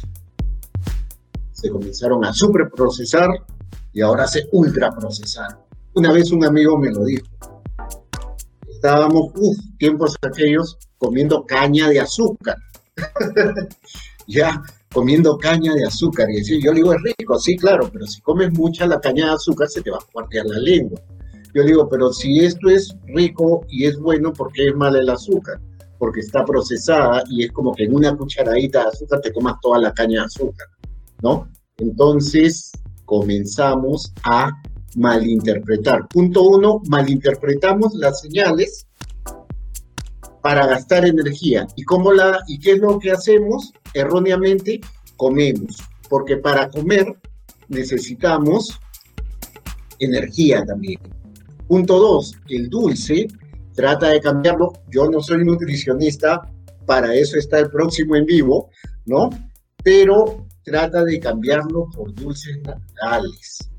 [1.52, 3.30] se comenzaron a superprocesar
[3.92, 5.58] y ahora se ultraprocesar.
[5.96, 7.26] Una vez un amigo me lo dijo.
[8.68, 12.56] Estábamos, uff, tiempos aquellos, comiendo caña de azúcar
[14.28, 14.62] ya
[14.94, 16.30] comiendo caña de azúcar.
[16.30, 19.28] Y decir, yo le digo, es rico, sí, claro, pero si comes mucha la caña
[19.28, 21.00] de azúcar se te va a cuartear la lengua.
[21.54, 25.10] Yo digo, pero si esto es rico y es bueno, ¿por qué es mal el
[25.10, 25.60] azúcar?
[25.98, 29.80] Porque está procesada y es como que en una cucharadita de azúcar te comas toda
[29.80, 30.68] la caña de azúcar,
[31.22, 31.50] ¿no?
[31.78, 32.72] Entonces
[33.06, 34.52] comenzamos a
[34.96, 36.08] malinterpretar.
[36.08, 38.86] Punto uno, malinterpretamos las señales
[40.42, 41.68] para gastar energía.
[41.76, 43.74] ¿Y, cómo la, ¿Y qué es lo que hacemos?
[43.94, 44.80] Erróneamente,
[45.18, 45.78] comemos.
[46.10, 47.16] Porque para comer
[47.68, 48.80] necesitamos
[50.00, 51.00] energía también.
[51.68, 53.28] Punto dos, el dulce
[53.76, 54.74] trata de cambiarlo.
[54.90, 56.42] Yo no soy nutricionista,
[56.86, 58.72] para eso está el próximo en vivo,
[59.06, 59.30] ¿no?
[59.84, 63.70] Pero trata de cambiarlo por dulces naturales.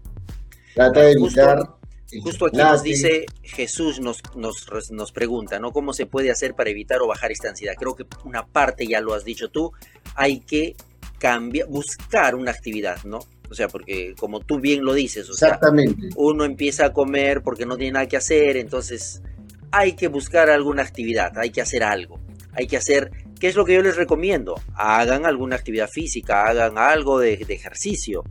[0.75, 1.80] Trata de evitar
[2.23, 5.73] Justo aquí nos dice Jesús, nos, nos, nos, pregunta, ¿no?
[5.73, 7.75] ¿Cómo se puede hacer para evitar o bajar esta ansiedad?
[7.79, 9.73] Creo que una parte ya lo has dicho tú,
[10.15, 10.75] hay que
[11.19, 13.21] cambiar, buscar una actividad, ¿no?
[13.51, 16.09] O sea, porque como tú bien lo dices, o Exactamente.
[16.09, 19.23] sea, uno empieza a comer porque no tiene nada que hacer, entonces
[19.71, 22.21] hay que buscar alguna actividad, hay que hacer algo,
[22.53, 24.61] hay que hacer, ¿qué es lo que yo les recomiendo?
[24.75, 28.25] Hagan alguna actividad física, hagan algo de, de ejercicio.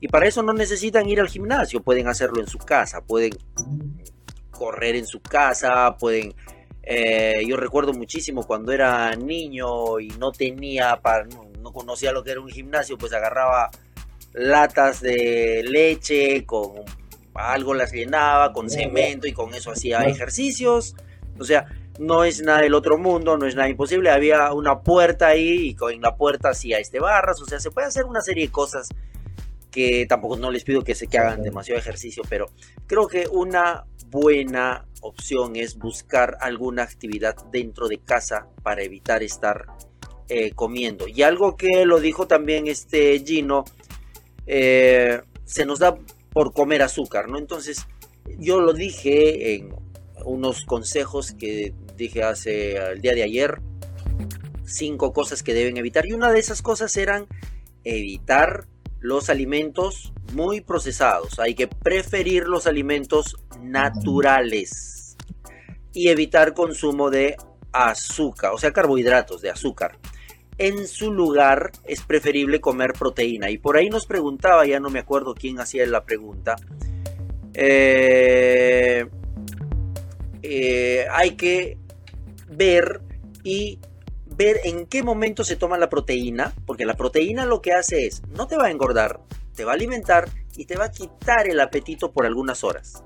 [0.00, 3.32] Y para eso no necesitan ir al gimnasio, pueden hacerlo en su casa, pueden
[4.50, 6.34] correr en su casa, pueden...
[6.86, 12.32] Eh, yo recuerdo muchísimo cuando era niño y no tenía, para, no, conocía lo que
[12.32, 13.70] era un gimnasio, pues agarraba
[14.34, 16.72] latas de leche, con
[17.34, 20.94] algo las llenaba, con cemento y con eso hacía ejercicios.
[21.38, 21.66] O sea,
[21.98, 24.10] no es nada del otro mundo, no es nada imposible.
[24.10, 27.40] Había una puerta ahí y con la puerta hacía este barras.
[27.40, 28.88] O sea, se puede hacer una serie de cosas
[29.74, 32.46] que tampoco no les pido que se que hagan demasiado ejercicio, pero
[32.86, 39.66] creo que una buena opción es buscar alguna actividad dentro de casa para evitar estar
[40.28, 41.08] eh, comiendo.
[41.08, 43.64] Y algo que lo dijo también este Gino,
[44.46, 45.98] eh, se nos da
[46.32, 47.36] por comer azúcar, ¿no?
[47.36, 47.84] Entonces,
[48.38, 49.74] yo lo dije en
[50.24, 53.60] unos consejos que dije hace el día de ayer,
[54.64, 56.06] cinco cosas que deben evitar.
[56.06, 57.26] Y una de esas cosas eran
[57.82, 58.68] evitar
[59.04, 61.38] los alimentos muy procesados.
[61.38, 65.16] Hay que preferir los alimentos naturales.
[65.96, 67.36] y evitar consumo de
[67.70, 69.96] azúcar, o sea, carbohidratos de azúcar.
[70.58, 73.48] En su lugar es preferible comer proteína.
[73.48, 76.56] Y por ahí nos preguntaba, ya no me acuerdo quién hacía la pregunta.
[77.52, 79.06] Eh,
[80.42, 81.78] eh, hay que
[82.48, 83.02] ver
[83.44, 83.78] y
[84.36, 88.22] ver en qué momento se toma la proteína, porque la proteína lo que hace es,
[88.28, 89.20] no te va a engordar,
[89.54, 93.04] te va a alimentar y te va a quitar el apetito por algunas horas.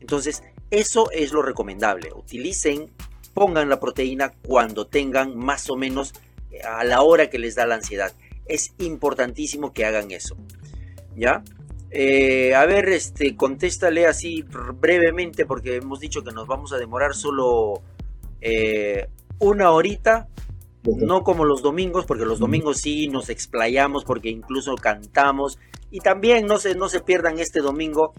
[0.00, 2.10] Entonces, eso es lo recomendable.
[2.14, 2.90] Utilicen,
[3.34, 6.12] pongan la proteína cuando tengan más o menos
[6.50, 8.12] eh, a la hora que les da la ansiedad.
[8.46, 10.36] Es importantísimo que hagan eso.
[11.14, 11.42] ¿Ya?
[11.90, 17.14] Eh, a ver, este, contéstale así brevemente porque hemos dicho que nos vamos a demorar
[17.14, 17.82] solo
[18.40, 19.08] eh,
[19.38, 20.28] una horita,
[20.86, 25.58] no como los domingos, porque los domingos sí nos explayamos porque incluso cantamos
[25.90, 28.12] y también no se, no se pierdan este domingo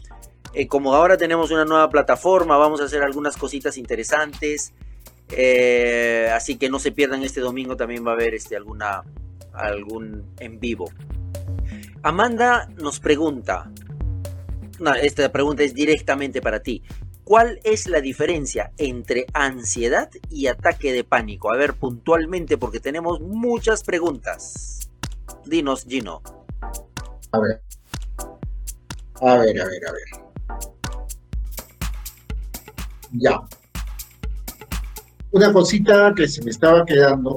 [0.53, 4.73] eh, como ahora tenemos una nueva plataforma, vamos a hacer algunas cositas interesantes.
[5.30, 9.03] Eh, así que no se pierdan este domingo, también va a haber este, alguna,
[9.53, 10.89] algún en vivo.
[12.01, 13.69] Amanda nos pregunta,
[15.01, 16.82] esta pregunta es directamente para ti.
[17.28, 21.52] ¿Cuál es la diferencia entre ansiedad y ataque de pánico?
[21.52, 24.90] A ver, puntualmente, porque tenemos muchas preguntas.
[25.46, 26.22] Dinos, Gino.
[27.34, 27.62] A ver.
[29.20, 30.06] A ver, a ver, a ver.
[33.12, 33.42] Ya.
[35.32, 37.36] Una cosita que se me estaba quedando,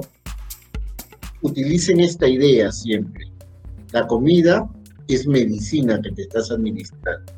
[1.41, 3.29] utilicen esta idea siempre.
[3.91, 4.69] La comida
[5.09, 7.33] es medicina que te estás administrando.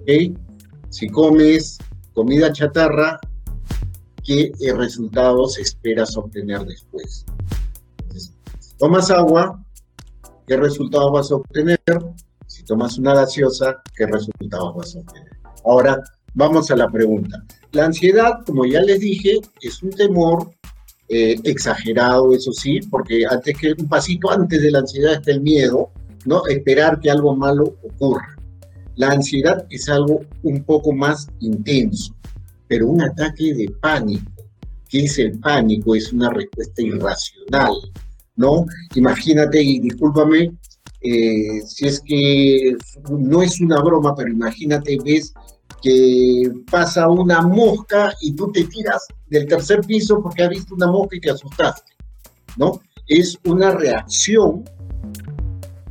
[0.00, 0.47] ¿Ok?
[0.90, 1.78] Si comes
[2.14, 3.20] comida chatarra,
[4.24, 7.24] ¿qué resultados esperas obtener después?
[8.58, 9.62] si tomas agua,
[10.46, 11.80] ¿qué resultados vas a obtener?
[12.46, 15.32] Si tomas una gaseosa, ¿qué resultados vas a obtener?
[15.64, 16.02] Ahora,
[16.34, 17.44] vamos a la pregunta.
[17.72, 20.50] La ansiedad, como ya les dije, es un temor
[21.08, 25.42] eh, exagerado, eso sí, porque antes que un pasito antes de la ansiedad está el
[25.42, 25.90] miedo,
[26.24, 26.46] ¿no?
[26.46, 28.37] Esperar que algo malo ocurra.
[28.98, 32.12] La ansiedad es algo un poco más intenso,
[32.66, 34.32] pero un ataque de pánico,
[34.88, 35.94] ¿qué es el pánico?
[35.94, 37.74] Es una respuesta irracional,
[38.34, 38.66] ¿no?
[38.96, 40.52] Imagínate, y discúlpame
[41.00, 42.76] eh, si es que
[43.08, 45.32] no es una broma, pero imagínate, ves
[45.80, 50.88] que pasa una mosca y tú te tiras del tercer piso porque has visto una
[50.88, 51.92] mosca y te asustaste,
[52.56, 52.80] ¿no?
[53.06, 54.64] Es una reacción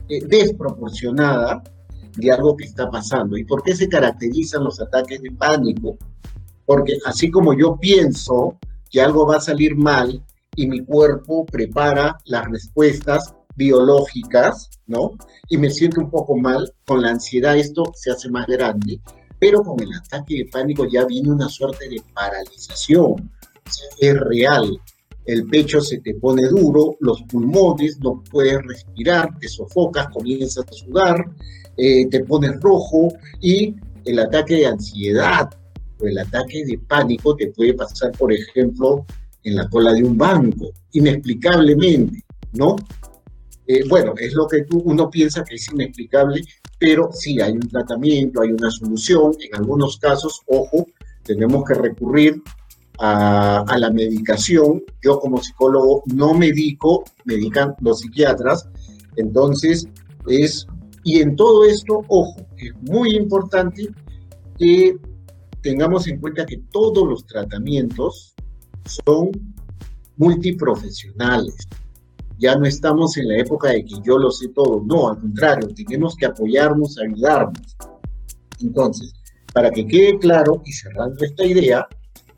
[0.09, 1.63] eh, desproporcionada
[2.17, 3.37] de algo que está pasando.
[3.37, 5.97] ¿Y por qué se caracterizan los ataques de pánico?
[6.65, 8.57] Porque así como yo pienso
[8.89, 10.23] que algo va a salir mal
[10.55, 15.11] y mi cuerpo prepara las respuestas biológicas, ¿no?
[15.49, 19.01] Y me siento un poco mal, con la ansiedad esto se hace más grande
[19.39, 23.31] pero con el ataque de pánico ya viene una suerte de paralización.
[23.99, 24.79] es real.
[25.25, 30.71] El pecho se te pone duro, los pulmones, no puedes respirar, te sofocas, comienzas a
[30.71, 31.25] sudar,
[31.77, 33.09] eh, te pones rojo
[33.41, 35.49] y el ataque de ansiedad
[35.99, 39.05] o el ataque de pánico te puede pasar, por ejemplo,
[39.43, 42.75] en la cola de un banco, inexplicablemente, ¿no?
[43.67, 46.41] Eh, bueno, es lo que tú, uno piensa que es inexplicable,
[46.79, 49.33] pero sí hay un tratamiento, hay una solución.
[49.39, 50.85] En algunos casos, ojo,
[51.23, 52.41] tenemos que recurrir
[52.99, 54.83] a, la medicación.
[55.01, 58.69] Yo como psicólogo no medico, medican los psiquiatras.
[59.17, 59.87] Entonces,
[60.27, 60.67] es,
[61.07, 63.87] y en todo esto, ojo, es muy importante
[64.59, 64.97] que
[65.61, 68.35] tengamos en cuenta que todos los tratamientos
[68.83, 69.31] son
[70.17, 71.55] multiprofesionales.
[72.37, 75.69] Ya no estamos en la época de que yo lo sé todo, no, al contrario,
[75.73, 77.77] tenemos que apoyarnos, ayudarnos.
[78.59, 79.13] Entonces,
[79.53, 81.87] para que quede claro y cerrando esta idea,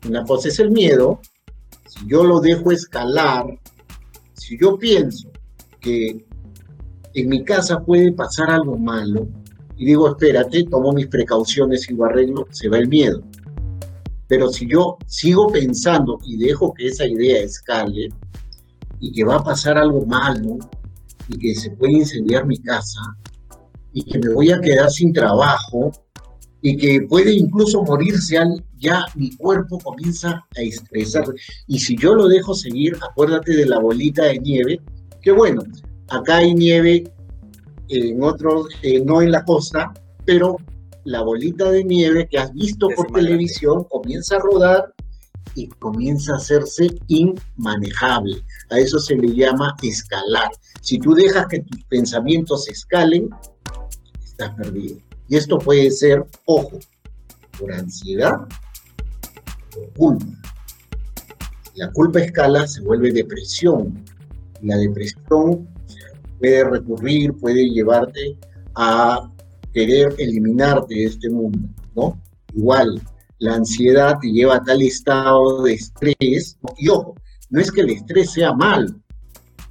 [0.08, 1.20] una cosa es el miedo,
[1.88, 3.46] si yo lo dejo escalar,
[4.34, 5.28] si yo pienso
[5.80, 6.24] que
[7.14, 9.28] en mi casa puede pasar algo malo,
[9.76, 13.22] y digo, espérate, tomo mis precauciones y lo arreglo, se va el miedo.
[14.28, 18.10] Pero si yo sigo pensando y dejo que esa idea escale,
[19.00, 20.58] y que va a pasar algo malo
[21.28, 23.00] y que se puede incendiar mi casa
[23.92, 25.90] y que me voy a quedar sin trabajo
[26.62, 31.24] y que puede incluso morirse al ya mi cuerpo comienza a estresar.
[31.66, 34.80] Y si yo lo dejo seguir, acuérdate de la bolita de nieve,
[35.20, 35.62] que bueno,
[36.10, 37.04] acá hay nieve
[37.88, 39.92] en otros, eh, no en la costa,
[40.24, 40.56] pero
[41.04, 44.94] la bolita de nieve que has visto por televisión comienza a rodar
[45.54, 48.42] y comienza a hacerse inmanejable.
[48.70, 50.50] A eso se le llama escalar.
[50.82, 53.30] Si tú dejas que tus pensamientos escalen,
[54.22, 54.98] estás perdido.
[55.28, 56.78] Y esto puede ser, ojo,
[57.58, 58.46] por ansiedad,
[59.96, 60.26] culpa.
[61.74, 64.04] La culpa escala, se vuelve depresión.
[64.62, 65.68] La depresión
[66.40, 68.36] puede recurrir, puede llevarte
[68.74, 69.30] a
[69.72, 72.20] querer eliminarte de este mundo, ¿no?
[72.54, 73.00] Igual,
[73.38, 77.14] la ansiedad te lleva a tal estado de estrés, y ojo,
[77.50, 79.00] no es que el estrés sea mal,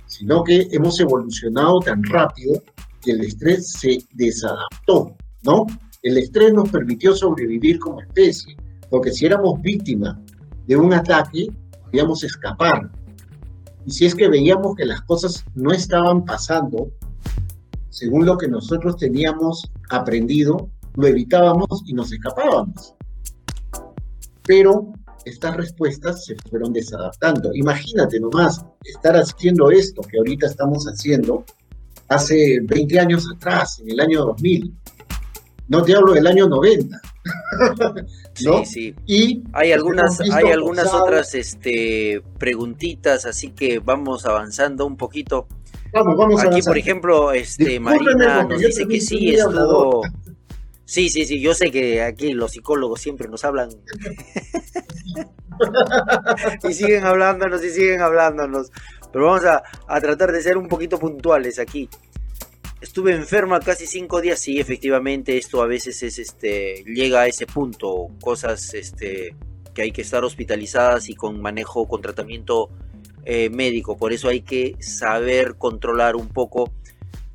[0.05, 2.61] sino que hemos evolucionado tan rápido
[3.01, 5.65] que el estrés se desadaptó, ¿no?
[6.03, 8.55] El estrés nos permitió sobrevivir como especie,
[8.89, 10.17] porque si éramos víctimas
[10.65, 11.47] de un ataque,
[11.83, 12.89] podíamos escapar.
[13.89, 16.91] Si es que veíamos que las cosas no estaban pasando
[17.89, 22.93] según lo que nosotros teníamos aprendido, lo evitábamos y nos escapábamos.
[24.45, 24.93] Pero
[25.25, 27.51] estas respuestas se fueron desadaptando.
[27.53, 31.43] Imagínate nomás estar haciendo esto que ahorita estamos haciendo
[32.07, 34.73] hace 20 años atrás, en el año 2000.
[35.67, 37.01] No te hablo del año 90.
[38.43, 38.65] ¿no?
[38.65, 38.95] Sí, sí.
[39.05, 45.47] Y hay algunas, hay algunas otras este, preguntitas, así que vamos avanzando un poquito.
[45.91, 50.03] Vamos, vamos Aquí, por ejemplo, este, Marina nos dice que sí, estuvo...
[50.85, 53.69] Sí, sí, sí, yo sé que aquí los psicólogos siempre nos hablan
[56.67, 58.71] y siguen hablándonos y siguen hablándonos.
[59.11, 61.87] Pero vamos a, a, tratar de ser un poquito puntuales aquí.
[62.81, 67.45] Estuve enferma casi cinco días, sí, efectivamente, esto a veces es este, llega a ese
[67.45, 69.35] punto, cosas este,
[69.73, 72.69] que hay que estar hospitalizadas y con manejo, con tratamiento
[73.25, 73.97] eh, médico.
[73.97, 76.71] Por eso hay que saber controlar un poco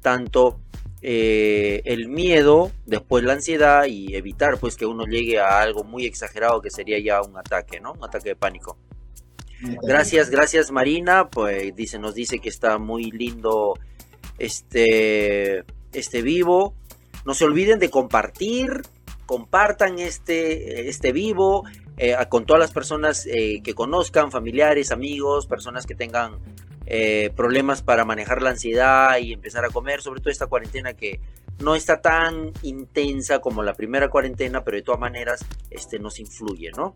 [0.00, 0.60] tanto
[1.02, 6.06] eh, el miedo, después la ansiedad y evitar pues que uno llegue a algo muy
[6.06, 7.92] exagerado que sería ya un ataque, ¿no?
[7.92, 8.78] Un ataque de pánico.
[9.82, 13.74] Gracias, gracias Marina, pues dice, nos dice que está muy lindo
[14.38, 16.74] este, este vivo.
[17.24, 18.82] No se olviden de compartir,
[19.26, 21.64] compartan este, este vivo
[21.96, 26.38] eh, con todas las personas eh, que conozcan, familiares, amigos, personas que tengan
[26.86, 31.20] eh, problemas para manejar la ansiedad y empezar a comer, sobre todo esta cuarentena que
[31.60, 36.72] no está tan intensa como la primera cuarentena, pero de todas maneras este, nos influye,
[36.76, 36.94] ¿no?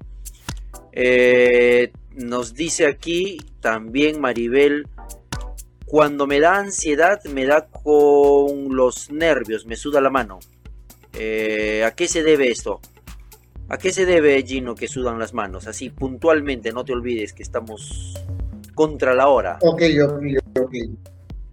[2.14, 4.89] nos dice aquí también Maribel
[5.89, 10.39] cuando me da ansiedad, me da con los nervios, me suda la mano.
[11.14, 12.80] Eh, ¿A qué se debe esto?
[13.70, 15.66] ¿A qué se debe, Gino, que sudan las manos?
[15.66, 18.14] Así, puntualmente, no te olvides que estamos
[18.74, 19.59] contra la hora.
[19.62, 20.22] Ok, ok,
[20.61, 20.74] ok.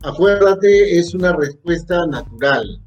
[0.03, 2.81] Acuérdate, es una respuesta natural.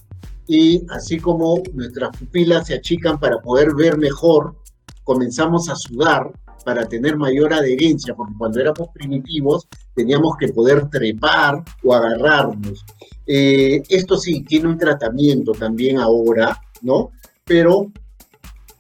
[0.47, 4.55] Y así como nuestras pupilas se achican para poder ver mejor,
[5.03, 6.31] comenzamos a sudar
[6.65, 12.85] para tener mayor adherencia, porque cuando éramos primitivos teníamos que poder trepar o agarrarnos.
[13.27, 17.11] Eh, esto sí, tiene un tratamiento también ahora, ¿no?
[17.45, 17.91] Pero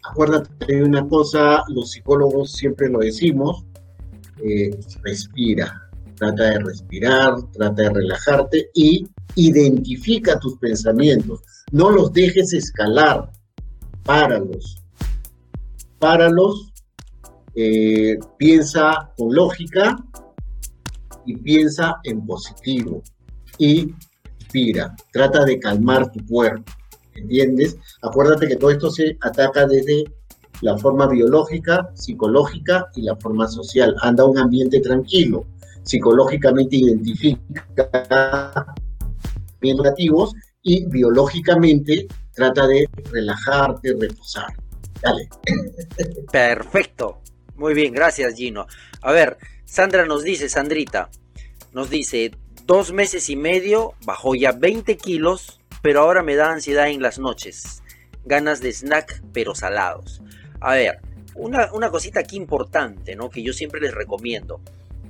[0.02, 3.64] acuérdate de una cosa, los psicólogos siempre lo decimos,
[4.42, 4.70] eh,
[5.02, 11.40] respira, trata de respirar, trata de relajarte y identifica tus pensamientos,
[11.72, 13.30] no los dejes escalar,
[14.04, 14.82] páralos,
[15.98, 16.72] páralos
[17.60, 19.96] eh, piensa con lógica
[21.26, 23.02] y piensa en positivo
[23.58, 23.92] y
[24.38, 26.70] inspira, trata de calmar tu cuerpo,
[27.16, 27.76] ¿entiendes?
[28.02, 30.04] Acuérdate que todo esto se ataca desde
[30.60, 33.96] la forma biológica, psicológica y la forma social.
[34.02, 35.44] Anda a un ambiente tranquilo,
[35.82, 38.72] psicológicamente identifica
[39.60, 40.32] negativos
[40.62, 42.06] y biológicamente
[42.36, 44.54] trata de relajarte, reposar.
[45.02, 45.28] Dale.
[46.30, 47.20] Perfecto.
[47.58, 48.66] Muy bien, gracias Gino.
[49.02, 51.10] A ver, Sandra nos dice, Sandrita,
[51.72, 52.30] nos dice,
[52.64, 57.18] dos meses y medio, bajó ya 20 kilos, pero ahora me da ansiedad en las
[57.18, 57.82] noches.
[58.24, 60.22] Ganas de snack, pero salados.
[60.60, 61.00] A ver,
[61.34, 63.28] una, cosita aquí importante, ¿no?
[63.28, 64.60] Que yo siempre les recomiendo.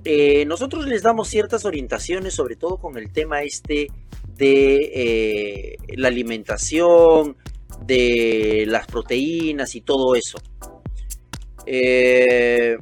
[0.05, 3.89] Eh, nosotros les damos ciertas orientaciones, sobre todo con el tema este
[4.37, 7.37] de eh, la alimentación,
[7.85, 10.39] de las proteínas y todo eso.
[11.71, 12.79] Eh,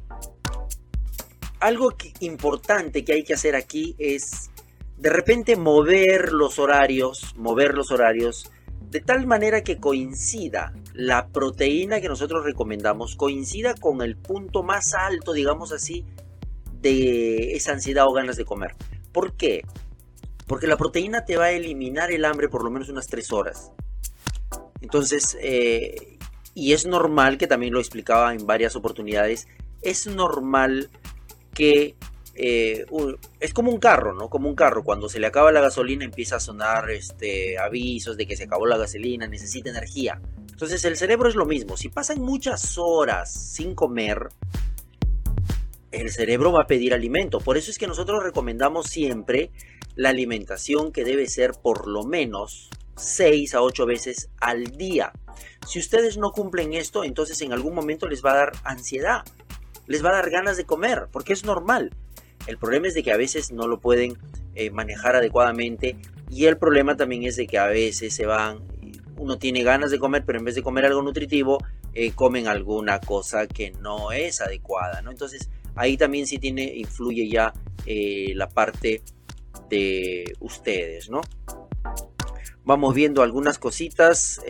[1.59, 4.53] algo importante que hay que hacer aquí es
[4.97, 8.49] de repente mover los horarios, mover los horarios
[8.89, 14.95] de tal manera que coincida la proteína que nosotros recomendamos, coincida con el punto más
[14.95, 16.05] alto, digamos así,
[16.81, 18.77] de esa ansiedad o ganas de comer.
[19.11, 19.65] ¿Por qué?
[20.47, 23.73] Porque la proteína te va a eliminar el hambre por lo menos unas 3 horas.
[24.81, 26.16] Entonces, eh,
[26.57, 29.47] y es normal, que también lo explicaba en varias oportunidades,
[29.83, 30.89] es normal
[31.53, 31.95] que
[32.35, 32.87] eh,
[33.41, 34.31] es como un carro, ¿no?
[34.31, 38.27] Como un carro, cuando se le acaba la gasolina empieza a sonar este, avisos de
[38.27, 40.19] que se acabó la gasolina, necesita energía.
[40.51, 44.31] Entonces el cerebro es lo mismo, si pasan muchas horas sin comer,
[45.93, 47.39] el cerebro va a pedir alimento.
[47.39, 49.51] Por eso es que nosotros recomendamos siempre
[49.95, 55.13] la alimentación que debe ser por lo menos 6 a 8 veces al día.
[55.67, 59.25] Si ustedes no cumplen esto, entonces en algún momento les va a dar ansiedad,
[59.87, 61.91] les va a dar ganas de comer, porque es normal.
[62.47, 64.17] El problema es de que a veces no lo pueden
[64.55, 65.97] eh, manejar adecuadamente
[66.31, 68.61] y el problema también es de que a veces se van,
[69.17, 71.59] uno tiene ganas de comer, pero en vez de comer algo nutritivo,
[71.95, 75.11] eh, comen alguna cosa que no es adecuada, ¿no?
[75.11, 77.53] Entonces ahí también sí tiene, influye ya
[77.87, 79.03] eh, la parte
[79.69, 81.23] de ustedes, ¿no?
[82.65, 84.41] Vamos viendo algunas cositas.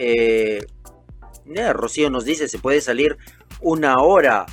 [1.73, 3.17] Rocío nos dice, se puede salir
[3.61, 4.47] una hora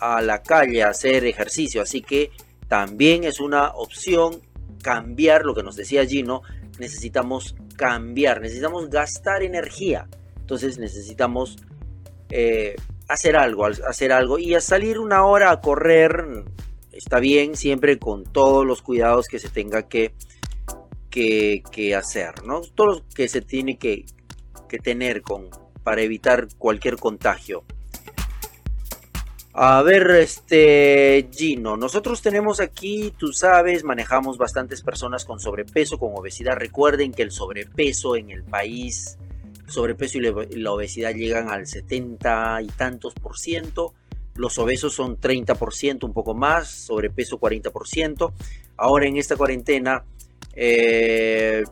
[0.00, 2.30] a la calle a hacer ejercicio, así que
[2.68, 4.40] también es una opción
[4.82, 6.42] cambiar lo que nos decía Gino,
[6.78, 10.08] necesitamos cambiar, necesitamos gastar energía,
[10.40, 11.56] entonces necesitamos
[12.30, 12.76] eh,
[13.08, 16.44] hacer algo, hacer algo y a salir una hora a correr
[16.92, 20.14] está bien, siempre con todos los cuidados que se tenga que,
[21.10, 22.60] que, hacer, ¿no?
[22.60, 24.04] Todo lo que se tiene que,
[24.68, 25.50] que tener con,
[25.82, 27.64] para evitar cualquier contagio.
[29.54, 36.12] A ver, este Gino, nosotros tenemos aquí, tú sabes, manejamos bastantes personas con sobrepeso, con
[36.14, 36.56] obesidad.
[36.56, 39.18] Recuerden que el sobrepeso en el país,
[39.66, 43.92] sobrepeso y la obesidad llegan al 70 y tantos por ciento.
[44.36, 48.32] Los obesos son 30 por ciento, un poco más, sobrepeso 40 por ciento.
[48.78, 50.02] Ahora en esta cuarentena
[50.54, 51.64] eh,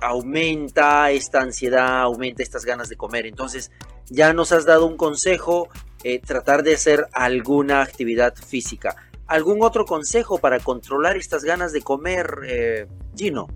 [0.00, 3.26] aumenta esta ansiedad, aumenta estas ganas de comer.
[3.26, 3.70] Entonces,
[4.08, 5.68] ya nos has dado un consejo
[6.02, 8.96] eh, tratar de hacer alguna actividad física.
[9.26, 12.86] ¿Algún otro consejo para controlar estas ganas de comer, eh,
[13.16, 13.46] Gino?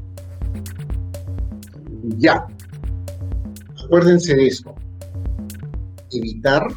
[2.19, 2.47] Ya.
[3.85, 4.75] Acuérdense de esto.
[6.13, 6.69] Evitar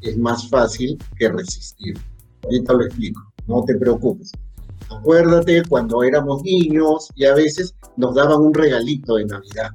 [0.00, 1.98] es más fácil que resistir.
[2.44, 3.22] Ahorita lo explico.
[3.46, 4.30] No te preocupes.
[4.98, 9.70] Acuérdate cuando éramos niños y a veces nos daban un regalito de Navidad.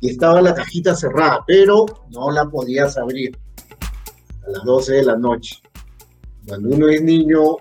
[0.00, 3.38] Y estaba la cajita cerrada, pero no la podías abrir
[4.46, 5.60] a las 12 de la noche.
[6.46, 7.56] Cuando uno es niño,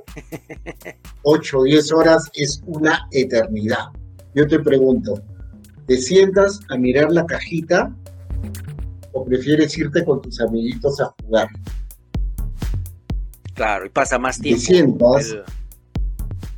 [1.23, 3.89] 8 o 10 horas es una eternidad.
[4.33, 5.21] Yo te pregunto,
[5.85, 7.93] ¿te sientas a mirar la cajita
[9.11, 11.49] o prefieres irte con tus amiguitos a jugar?
[13.53, 14.61] Claro, y pasa más tiempo.
[14.61, 15.58] Te sientas.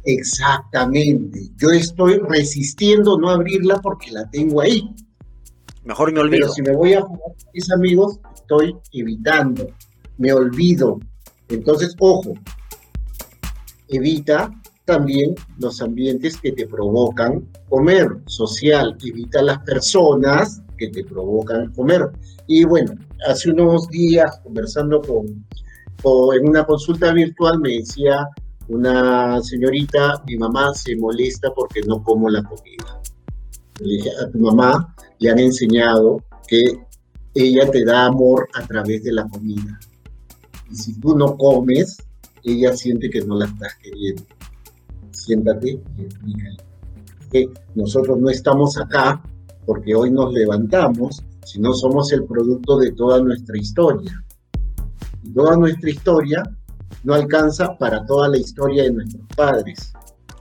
[0.04, 1.50] Exactamente.
[1.58, 4.94] Yo estoy resistiendo no abrirla porque la tengo ahí.
[5.84, 6.42] Mejor me olvido.
[6.42, 9.68] Pero si me voy a jugar con mis amigos, estoy evitando
[10.22, 11.00] me olvido.
[11.50, 12.34] Entonces, ojo,
[13.90, 14.52] evita
[14.86, 22.12] también los ambientes que te provocan comer, social, evita las personas que te provocan comer.
[22.48, 22.94] Y bueno,
[23.28, 25.26] hace unos días conversando con,
[26.36, 28.28] en una consulta virtual me decía
[28.68, 33.02] una señorita, mi mamá se molesta porque no como la comida.
[33.80, 36.86] Le dije, a tu mamá le han enseñado que
[37.34, 39.80] ella te da amor a través de la comida.
[40.70, 41.98] Y si tú no comes,
[42.44, 44.24] ella siente que no la estás queriendo.
[45.12, 46.72] Siéntate y explícale
[47.32, 49.24] que nosotros no estamos acá
[49.66, 54.24] porque hoy nos levantamos, sino somos el producto de toda nuestra historia.
[55.24, 56.44] Y toda nuestra historia
[57.04, 59.94] no alcanza para toda la historia de nuestros padres.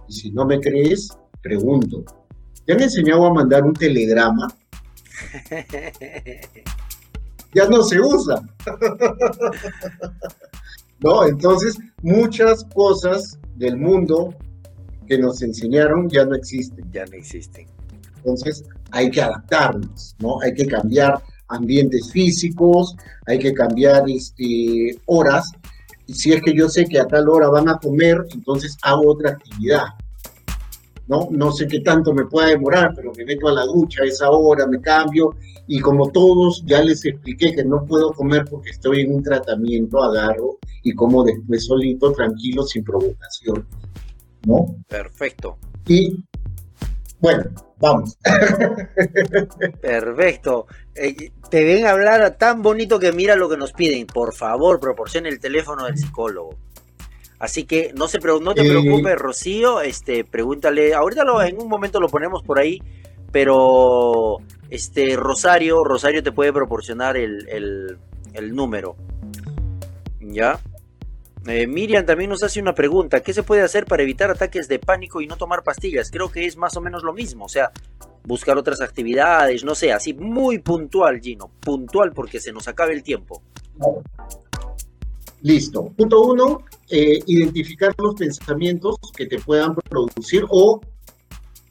[0.09, 1.09] Y si no me crees,
[1.43, 2.05] pregunto.
[2.67, 4.49] ¿Te han enseñado a mandar un telegrama?
[7.55, 8.43] ya no se usa.
[11.01, 11.27] ¿No?
[11.27, 14.35] Entonces, muchas cosas del mundo
[15.07, 16.91] que nos enseñaron ya no existen.
[16.93, 17.67] Ya no existen.
[18.17, 20.41] Entonces, hay que adaptarnos, ¿no?
[20.41, 22.97] Hay que cambiar ambientes físicos,
[23.27, 25.51] hay que cambiar este, horas.
[26.13, 29.31] Si es que yo sé que a tal hora van a comer, entonces hago otra
[29.31, 29.85] actividad.
[31.11, 31.27] ¿no?
[31.31, 34.31] No sé qué tanto me pueda demorar, pero me meto a la ducha a esa
[34.31, 35.35] hora, me cambio
[35.67, 40.03] y como todos ya les expliqué que no puedo comer porque estoy en un tratamiento,
[40.03, 43.67] agarro y como después solito, tranquilo, sin provocación,
[44.47, 44.77] ¿no?
[44.89, 45.59] Perfecto.
[45.89, 46.25] Y
[47.21, 47.45] bueno,
[47.79, 48.19] vamos.
[49.81, 50.67] Perfecto.
[50.95, 54.07] Eh, te ven hablar tan bonito que mira lo que nos piden.
[54.07, 56.57] Por favor, proporcione el teléfono del psicólogo.
[57.41, 61.99] Así que no, se, no te preocupes, Rocío, este, pregúntale, ahorita lo, en un momento
[61.99, 62.83] lo ponemos por ahí,
[63.33, 64.37] pero
[64.69, 67.99] este Rosario, Rosario te puede proporcionar el,
[68.53, 68.95] número.
[70.21, 70.61] ¿Ya?
[71.47, 74.79] Eh, Miriam también nos hace una pregunta, ¿qué se puede hacer para evitar ataques de
[74.79, 76.11] pánico y no tomar pastillas?
[76.11, 77.73] Creo que es más o menos lo mismo, o sea,
[78.25, 83.03] buscar otras actividades, no sé, así muy puntual, Gino, puntual porque se nos acabe el
[83.03, 83.43] tiempo.
[85.43, 85.87] Listo.
[85.97, 90.81] Punto uno, eh, identificar los pensamientos que te puedan producir o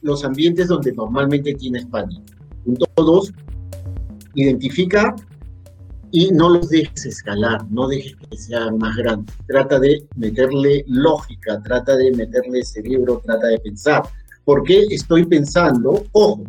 [0.02, 2.22] los ambientes donde normalmente tienes pánico.
[2.64, 3.32] Punto dos,
[4.34, 5.14] identifica
[6.12, 9.34] y no los dejes escalar, no dejes que sean más grandes.
[9.46, 14.02] Trata de meterle lógica, trata de meterle cerebro, trata de pensar.
[14.44, 16.04] ¿Por qué estoy pensando?
[16.12, 16.44] Ojo,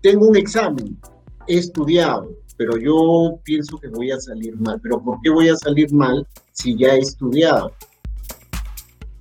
[0.00, 0.98] tengo un examen,
[1.46, 4.80] he estudiado, pero yo pienso que voy a salir mal.
[4.82, 7.72] ¿Pero por qué voy a salir mal si ya he estudiado?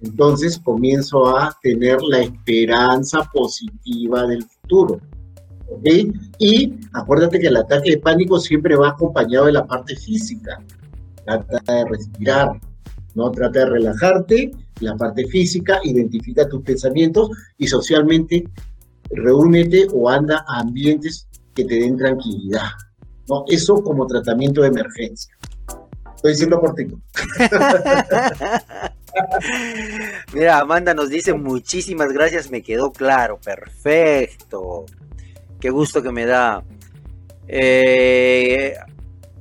[0.02, 5.00] Entonces comienzo a tener la esperanza positiva del futuro.
[6.39, 10.61] Y acuérdate que el ataque de pánico siempre va acompañado de la parte física.
[11.26, 12.59] Trata de respirar,
[13.15, 13.32] ¿no?
[13.32, 18.47] Trata de relajarte, la parte física, identifica tus pensamientos y socialmente
[19.09, 22.70] reúnete o anda a ambientes que te den tranquilidad.
[23.28, 23.43] ¿no?
[23.47, 25.36] Eso como tratamiento de emergencia.
[26.15, 26.99] Estoy diciendo cortito.
[30.34, 34.86] Mira, Amanda nos dice muchísimas gracias, me quedó claro, perfecto.
[35.68, 36.63] Qué gusto que me da.
[37.45, 38.74] Eh,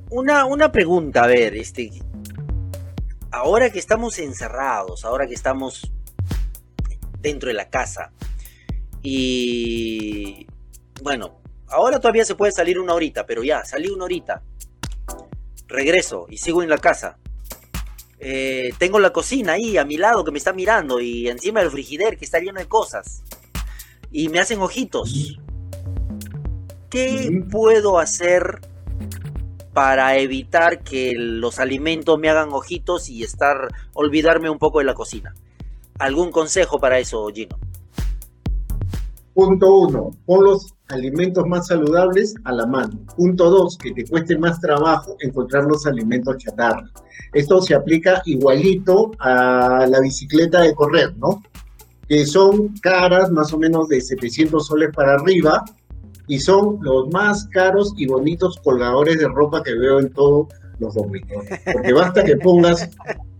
[0.09, 1.89] una, una pregunta, a ver, este,
[3.31, 5.89] ahora que estamos encerrados, ahora que estamos
[7.21, 8.11] dentro de la casa,
[9.01, 10.45] y
[11.01, 14.43] bueno, ahora todavía se puede salir una horita, pero ya, salí una horita.
[15.69, 17.19] Regreso y sigo en la casa.
[18.19, 21.71] Eh, tengo la cocina ahí a mi lado que me está mirando y encima el
[21.71, 23.23] frigider que está lleno de cosas.
[24.11, 25.39] Y me hacen ojitos.
[26.89, 28.61] ¿Qué puedo hacer
[29.73, 34.93] para evitar que los alimentos me hagan ojitos y estar olvidarme un poco de la
[34.93, 35.35] cocina?
[35.99, 37.57] ¿Algún consejo para eso, Gino?
[39.33, 42.99] Punto uno, pon los alimentos más saludables a la mano.
[43.15, 46.89] Punto dos, que te cueste más trabajo encontrar los alimentos chatarra.
[47.33, 51.43] Esto se aplica igualito a la bicicleta de correr, ¿no?
[52.07, 55.65] Que son caras, más o menos de 700 soles para arriba,
[56.27, 60.47] y son los más caros y bonitos colgadores de ropa que veo en todos
[60.79, 61.45] los dormitorios.
[61.73, 62.89] Porque basta que pongas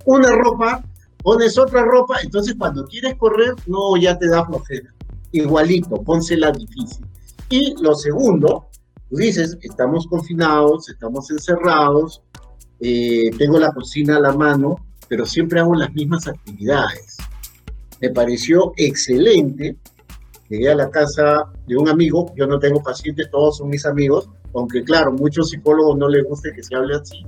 [0.05, 0.83] una ropa,
[1.21, 4.93] pones otra ropa, entonces cuando quieres correr, no, ya te da flojera
[5.31, 7.05] igualito, pónsela difícil.
[7.49, 8.67] Y lo segundo,
[9.09, 12.21] tú dices, estamos confinados, estamos encerrados,
[12.79, 14.75] eh, tengo la cocina a la mano,
[15.07, 17.17] pero siempre hago las mismas actividades.
[18.01, 19.77] Me pareció excelente.
[20.49, 24.29] Llegué a la casa de un amigo, yo no tengo pacientes, todos son mis amigos,
[24.53, 27.25] aunque claro, muchos psicólogos no les gusta que se hable así.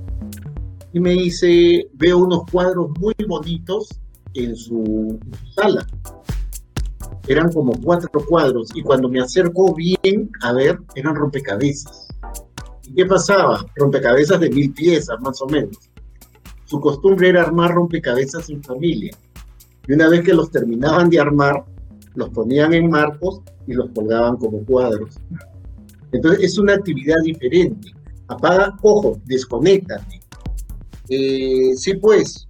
[0.92, 3.88] Y me dice, veo unos cuadros muy bonitos
[4.34, 5.18] en su
[5.54, 5.86] sala
[7.26, 12.08] eran como cuatro cuadros y cuando me acerco bien a ver, eran rompecabezas.
[12.84, 13.64] ¿Y qué pasaba?
[13.76, 15.76] Rompecabezas de mil piezas, más o menos.
[16.64, 19.12] Su costumbre era armar rompecabezas en familia.
[19.86, 21.64] Y una vez que los terminaban de armar,
[22.14, 25.16] los ponían en marcos y los colgaban como cuadros.
[26.12, 27.92] Entonces es una actividad diferente.
[28.28, 30.20] Apaga, ojo, desconéctate.
[31.08, 32.46] Eh, sí, pues,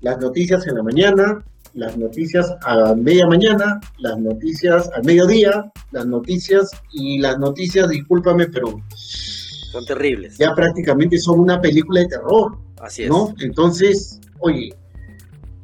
[0.00, 6.06] las noticias en la mañana, las noticias a media mañana, las noticias al mediodía, las
[6.06, 10.36] noticias y las noticias, discúlpame, pero son terribles.
[10.38, 12.58] Ya prácticamente son una película de terror.
[12.80, 13.08] Así es.
[13.08, 13.34] ¿no?
[13.40, 14.74] Entonces, oye,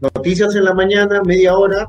[0.01, 1.89] noticias en la mañana, media hora,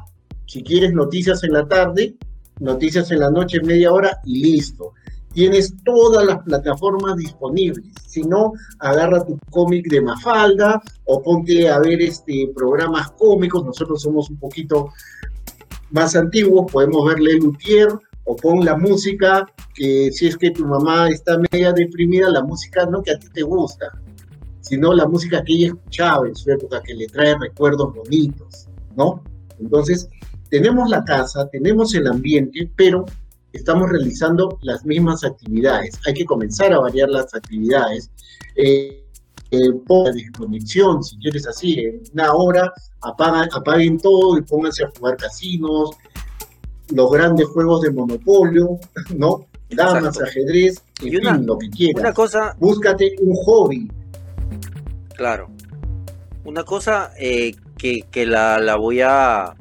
[0.50, 2.16] si quieres noticias en la tarde,
[2.60, 4.93] noticias en la noche, media hora y listo
[5.34, 7.86] tienes todas las plataformas disponibles.
[8.06, 13.66] Si no, agarra tu cómic de Mafalda o ponte a ver este, programas cómicos.
[13.66, 14.91] Nosotros somos un poquito
[15.91, 17.89] más antiguos, podemos verle Luthier
[18.26, 22.86] o pon la música que si es que tu mamá está media deprimida, la música
[22.86, 23.88] no que a ti te gusta,
[24.62, 29.24] sino la música que ella escuchaba en su época, que le trae recuerdos bonitos, ¿no?
[29.60, 30.08] Entonces,
[30.50, 33.06] tenemos la casa, tenemos el ambiente, pero
[33.54, 36.00] estamos realizando las mismas actividades.
[36.06, 38.10] Hay que comenzar a variar las actividades.
[38.56, 39.04] Eh,
[39.52, 45.18] eh, la desconexión, si quieres así, en una hora apaguen todo y pónganse a jugar
[45.18, 45.91] casinos,
[46.91, 48.80] los grandes juegos de monopolio,
[49.18, 49.45] ¿no?
[49.72, 52.02] Damas, ajedrez, en fin, lo que quieras.
[52.02, 52.56] Una cosa.
[52.60, 53.91] Búscate un hobby.
[55.16, 55.50] Claro.
[56.43, 59.56] Una cosa eh, que, que la, la voy a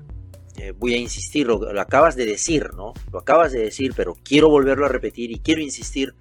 [0.59, 2.93] eh, voy a insistir, lo, acabas de decir, ¿no?
[3.13, 6.15] Lo acabas de decir, pero quiero volverlo a repetir y quiero insistir.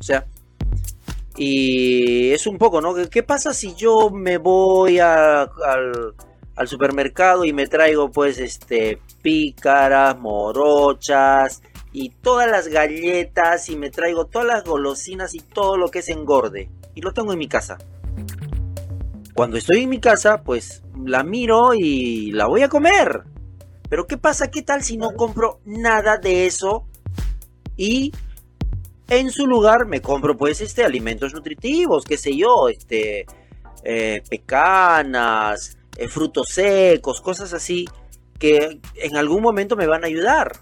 [0.00, 0.26] O sea,
[1.36, 2.94] y es un poco, ¿no?
[3.08, 5.48] ¿Qué pasa si yo me voy al,
[6.56, 13.90] al, supermercado y me traigo, pues, este, pícaras, morochas y todas las galletas y me
[13.90, 17.48] traigo todas las golosinas y todo lo que es engorde y lo tengo en mi
[17.48, 17.78] casa?
[19.34, 23.33] Cuando estoy en mi casa, pues la miro y la voy a comer.
[23.88, 24.50] Pero ¿qué pasa?
[24.50, 26.86] ¿Qué tal si no compro nada de eso?
[27.76, 28.12] Y
[29.08, 33.26] en su lugar me compro pues este alimentos nutritivos, qué sé yo, este
[33.84, 37.86] eh, pecanas, eh, frutos secos, cosas así
[38.38, 40.58] que en algún momento me van a ayudar.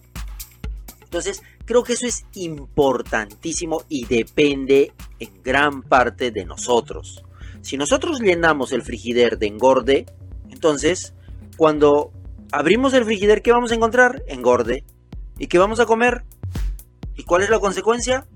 [1.02, 7.22] Entonces, creo que eso es importantísimo y depende en gran parte de nosotros.
[7.60, 10.06] Si nosotros llenamos el frigider de engorde,
[10.50, 11.14] entonces
[11.56, 12.12] cuando
[12.52, 14.22] abrimos el frigider, ¿qué vamos a encontrar?
[14.28, 14.84] Engorde.
[15.38, 16.22] ¿Y qué vamos a comer?
[17.16, 18.26] ¿Y cuál es la consecuencia?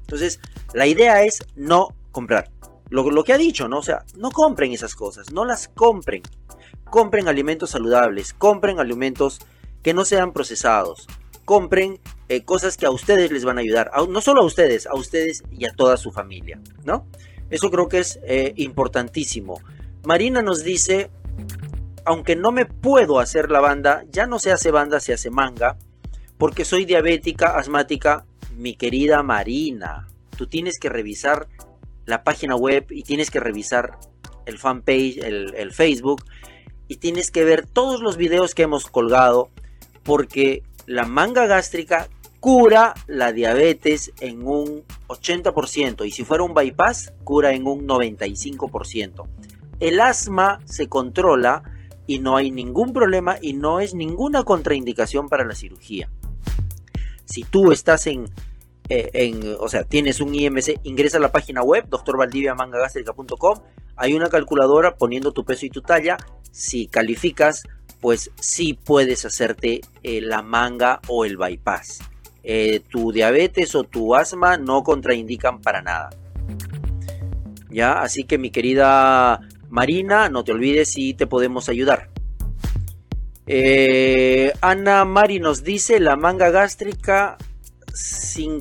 [0.00, 0.40] Entonces,
[0.74, 2.50] la idea es no comprar.
[2.88, 3.78] Lo, que ha dicho, ¿no?
[3.78, 6.22] O sea, no compren esas cosas, no las compren.
[6.90, 9.40] Compren alimentos saludables, compren alimentos
[9.82, 11.06] que no sean procesados,
[11.46, 14.94] compren eh, cosas que a ustedes les van a ayudar, no solo a ustedes, a
[14.94, 17.06] ustedes y a toda su familia, ¿no?
[17.48, 19.60] Eso creo que es eh, importantísimo.
[20.04, 21.10] Marina nos dice,
[22.04, 25.76] aunque no me puedo hacer la banda, ya no se hace banda, se hace manga,
[26.38, 28.24] porque soy diabética, asmática,
[28.56, 30.08] mi querida Marina.
[30.36, 31.48] Tú tienes que revisar
[32.04, 33.98] la página web y tienes que revisar
[34.46, 36.24] el fanpage, el, el Facebook,
[36.88, 39.50] y tienes que ver todos los videos que hemos colgado,
[40.02, 42.08] porque la manga gástrica
[42.40, 49.28] cura la diabetes en un 80% y si fuera un bypass, cura en un 95%.
[49.78, 51.62] El asma se controla
[52.12, 56.10] y no hay ningún problema y no es ninguna contraindicación para la cirugía.
[57.24, 58.28] Si tú estás en,
[58.90, 63.60] eh, o sea, tienes un IMC, ingresa a la página web doctorvaldiviamangagástrica.com,
[63.96, 66.18] hay una calculadora poniendo tu peso y tu talla,
[66.50, 67.62] si calificas,
[68.02, 72.00] pues sí puedes hacerte eh, la manga o el bypass.
[72.42, 76.10] Eh, tu diabetes o tu asma no contraindican para nada.
[77.70, 79.40] Ya, así que mi querida
[79.72, 82.10] Marina, no te olvides si te podemos ayudar.
[83.46, 87.38] Eh, Ana Mari nos dice la manga gástrica
[87.94, 88.60] sin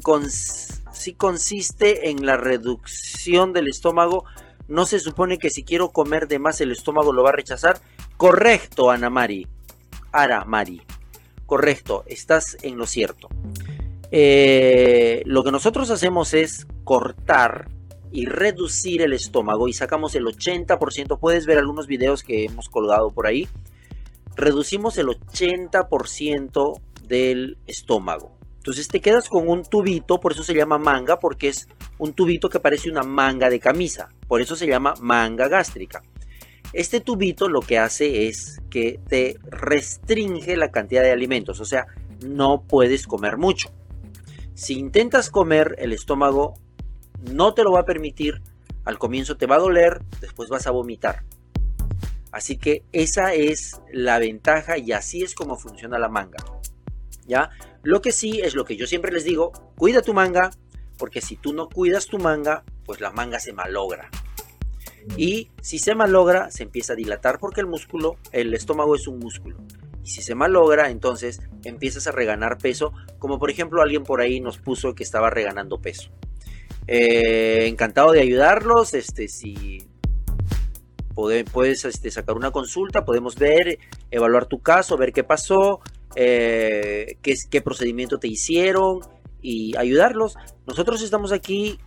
[0.93, 4.23] si consiste en la reducción del estómago.
[4.69, 7.81] No se supone que si quiero comer de más el estómago lo va a rechazar.
[8.15, 9.45] Correcto, Ana Mari.
[10.13, 10.81] Ara Mari.
[11.45, 13.27] Correcto, estás en lo cierto.
[14.11, 17.67] Eh, lo que nosotros hacemos es cortar
[18.11, 21.19] y reducir el estómago y sacamos el 80%.
[21.19, 23.47] Puedes ver algunos videos que hemos colgado por ahí.
[24.35, 28.31] Reducimos el 80% del estómago.
[28.57, 32.47] Entonces te quedas con un tubito, por eso se llama manga, porque es un tubito
[32.47, 34.09] que parece una manga de camisa.
[34.27, 36.03] Por eso se llama manga gástrica.
[36.73, 41.87] Este tubito lo que hace es que te restringe la cantidad de alimentos, o sea,
[42.23, 43.69] no puedes comer mucho.
[44.53, 46.53] Si intentas comer, el estómago
[47.21, 48.41] no te lo va a permitir.
[48.85, 51.23] Al comienzo te va a doler, después vas a vomitar.
[52.31, 56.37] Así que esa es la ventaja y así es como funciona la manga.
[57.27, 57.51] ¿Ya?
[57.83, 60.51] Lo que sí es lo que yo siempre les digo, cuida tu manga,
[60.97, 64.09] porque si tú no cuidas tu manga, pues la manga se malogra.
[65.17, 69.19] Y si se malogra, se empieza a dilatar porque el músculo, el estómago es un
[69.19, 69.57] músculo.
[70.03, 74.39] Y si se malogra, entonces empiezas a reganar peso, como por ejemplo alguien por ahí
[74.39, 76.11] nos puso que estaba reganando peso.
[76.93, 79.87] Eh, encantado de ayudarlos, este, si
[81.53, 83.79] puedes este, sacar una consulta, podemos ver,
[84.11, 85.79] evaluar tu caso, ver qué pasó,
[86.17, 88.99] eh, qué, procedimiento te hicieron
[89.41, 90.35] y ayudarlos.
[90.67, 91.79] Nosotros estamos aquí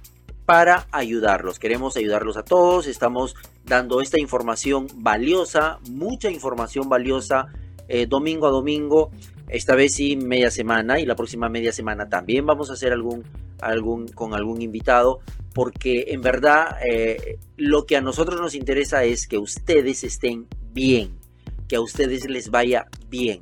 [0.47, 1.59] para ayudarlos.
[1.59, 2.87] Queremos ayudarlos a todos.
[2.87, 3.35] Estamos
[3.67, 7.49] dando esta información valiosa, mucha información valiosa
[7.89, 9.11] eh, domingo a domingo,
[9.49, 13.25] esta vez sí media semana y la próxima media semana también vamos a hacer algún,
[13.61, 15.21] algún con algún invitado,
[15.53, 21.19] porque en verdad eh, lo que a nosotros nos interesa es que ustedes estén bien,
[21.69, 23.41] que a ustedes les vaya bien.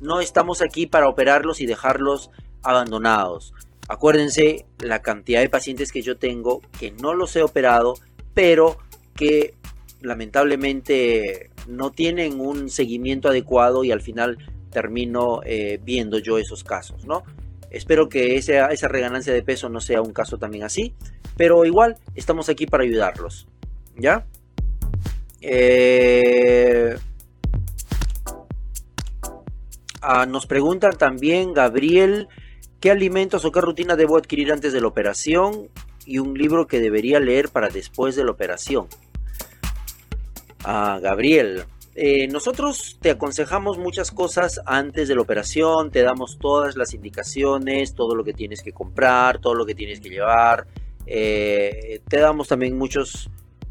[0.00, 2.30] No estamos aquí para operarlos y dejarlos
[2.62, 3.52] abandonados.
[3.88, 7.94] Acuérdense la cantidad de pacientes que yo tengo que no los he operado,
[8.34, 8.78] pero
[9.14, 9.54] que
[10.00, 14.38] lamentablemente no tienen un seguimiento adecuado y al final
[14.70, 17.22] termino eh, viendo yo esos casos, ¿no?
[17.70, 20.94] Espero que esa, esa reganancia de peso no sea un caso también así,
[21.36, 23.46] pero igual estamos aquí para ayudarlos,
[23.96, 24.26] ¿ya?
[25.40, 26.96] Eh,
[30.02, 32.28] ah, nos preguntan también, Gabriel,
[32.80, 35.68] ¿qué alimentos o qué rutina debo adquirir antes de la operación?
[36.04, 38.88] Y un libro que debería leer para después de la operación
[40.64, 41.64] a Gabriel.
[42.02, 47.94] Eh, nosotros te aconsejamos muchas cosas antes de la operación, te damos todas las indicaciones,
[47.94, 50.66] todo lo que tienes que comprar, todo lo que tienes que llevar,
[51.04, 53.28] eh, te damos también muchos,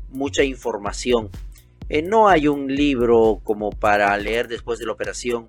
[0.10, 1.32] mucha información.
[1.90, 5.48] Eh, no hay un libro como para leer después de la operación,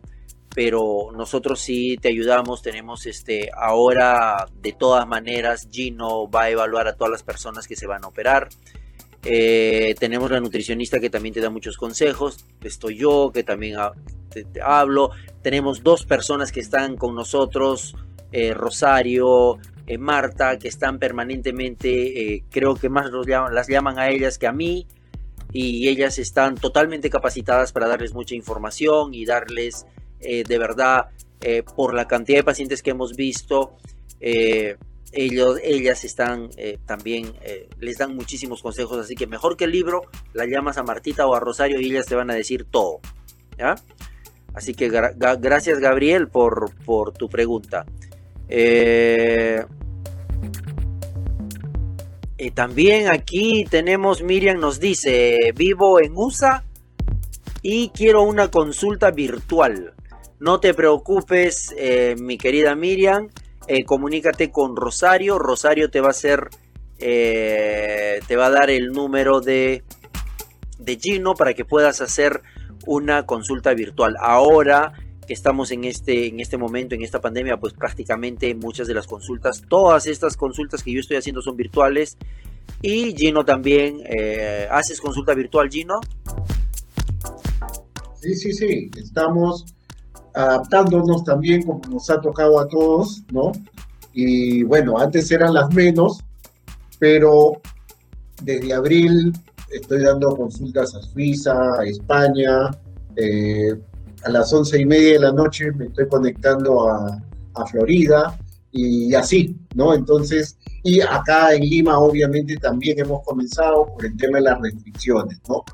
[0.54, 2.62] pero nosotros sí te ayudamos.
[2.62, 7.76] Tenemos este, ahora de todas maneras, Gino va a evaluar a todas las personas que
[7.76, 8.48] se van a operar.
[9.22, 12.44] Eh, tenemos la nutricionista que también te da muchos consejos.
[12.62, 13.76] Estoy yo que también
[14.30, 15.10] te, hablo.
[15.42, 17.94] Tenemos dos personas que están con nosotros,
[18.32, 23.10] eh, Rosario, eh, Marta, que están permanentemente, creo que más
[23.52, 24.86] las llaman a ellas que a mí.
[25.52, 29.84] Y ellas están totalmente capacitadas para darles mucha información y darles
[30.20, 31.06] de verdad,
[31.74, 33.72] por la cantidad de pacientes que hemos visto,
[35.12, 39.72] ellos, ellas están eh, también, eh, les dan muchísimos consejos, así que mejor que el
[39.72, 40.02] libro,
[40.32, 43.00] la llamas a Martita o a Rosario y ellas te van a decir todo.
[44.54, 47.84] Así que gracias Gabriel por, por tu pregunta.
[48.48, 49.64] Eh,
[52.54, 56.64] también aquí tenemos, Miriam nos dice, vivo en USA
[57.62, 59.92] y quiero una consulta virtual.
[60.38, 61.74] No te preocupes,
[62.18, 63.28] mi querida Miriam
[63.66, 65.38] eh, comunícate con Rosario.
[65.38, 66.48] Rosario te va a hacer,
[66.98, 69.84] eh, te va a dar el número de,
[70.78, 72.42] de Gino para que puedas hacer
[72.86, 74.16] una consulta virtual.
[74.20, 74.92] Ahora
[75.26, 79.06] que estamos en este, en este momento, en esta pandemia, pues prácticamente muchas de las
[79.06, 82.16] consultas, todas estas consultas que yo estoy haciendo son virtuales.
[82.82, 86.00] Y Gino también, eh, ¿haces consulta virtual, Gino?
[88.20, 89.66] Sí, sí, sí, estamos
[90.34, 93.52] adaptándonos también como nos ha tocado a todos, ¿no?
[94.12, 96.20] Y bueno, antes eran las menos,
[96.98, 97.60] pero
[98.42, 99.32] desde abril
[99.70, 102.70] estoy dando consultas a Suiza, a España,
[103.16, 103.74] eh,
[104.24, 107.22] a las once y media de la noche me estoy conectando a,
[107.54, 108.36] a Florida
[108.72, 109.94] y así, ¿no?
[109.94, 115.40] Entonces, y acá en Lima obviamente también hemos comenzado por el tema de las restricciones,
[115.48, 115.64] ¿no?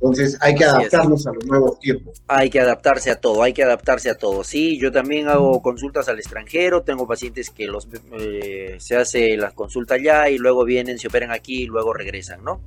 [0.00, 2.22] Entonces hay que adaptarnos a los nuevos tiempos.
[2.26, 4.44] Hay que adaptarse a todo, hay que adaptarse a todo.
[4.44, 7.86] Sí, yo también hago consultas al extranjero, tengo pacientes que los
[8.18, 12.42] eh, se hace la consulta allá y luego vienen, se operan aquí y luego regresan,
[12.42, 12.62] ¿no?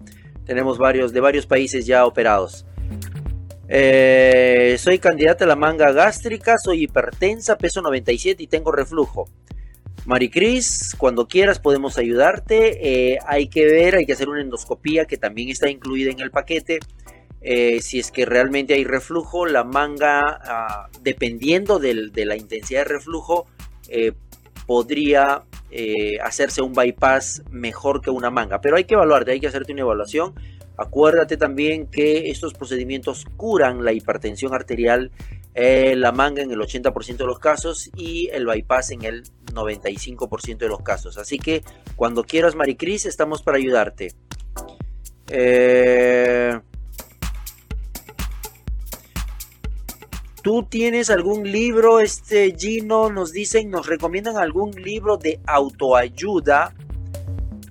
[0.46, 2.68] Tenemos varios de varios países ya operados.
[3.68, 9.28] Eh, soy candidata a la manga gástrica, soy hipertensa, peso 97 y tengo reflujo.
[10.06, 13.14] Maricris, cuando quieras podemos ayudarte.
[13.14, 16.30] Eh, hay que ver, hay que hacer una endoscopía que también está incluida en el
[16.30, 16.80] paquete.
[17.44, 22.94] Eh, si es que realmente hay reflujo, la manga, ah, dependiendo de la intensidad de
[22.94, 23.48] reflujo,
[23.90, 24.14] eh,
[24.66, 28.62] podría eh, hacerse un bypass mejor que una manga.
[28.62, 30.34] Pero hay que evaluarte, hay que hacerte una evaluación.
[30.78, 35.12] Acuérdate también que estos procedimientos curan la hipertensión arterial,
[35.54, 39.24] la manga en el 80% de los casos y el bypass en el
[39.54, 41.18] 95% de los casos.
[41.18, 41.62] Así que
[41.96, 44.14] cuando quieras, Maricris, estamos para ayudarte.
[45.30, 46.60] Eh,
[50.44, 53.10] ¿Tú tienes algún libro, este Gino?
[53.10, 56.76] Nos dicen, nos recomiendan algún libro de autoayuda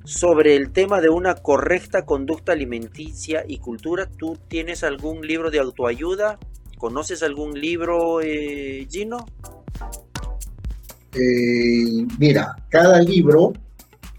[0.04, 4.08] sobre el tema de una correcta conducta alimenticia y cultura.
[4.16, 6.38] ¿Tú tienes algún libro de autoayuda?
[6.78, 9.26] ¿Conoces algún libro, eh, Gino?
[11.12, 13.52] Eh, mira, cada libro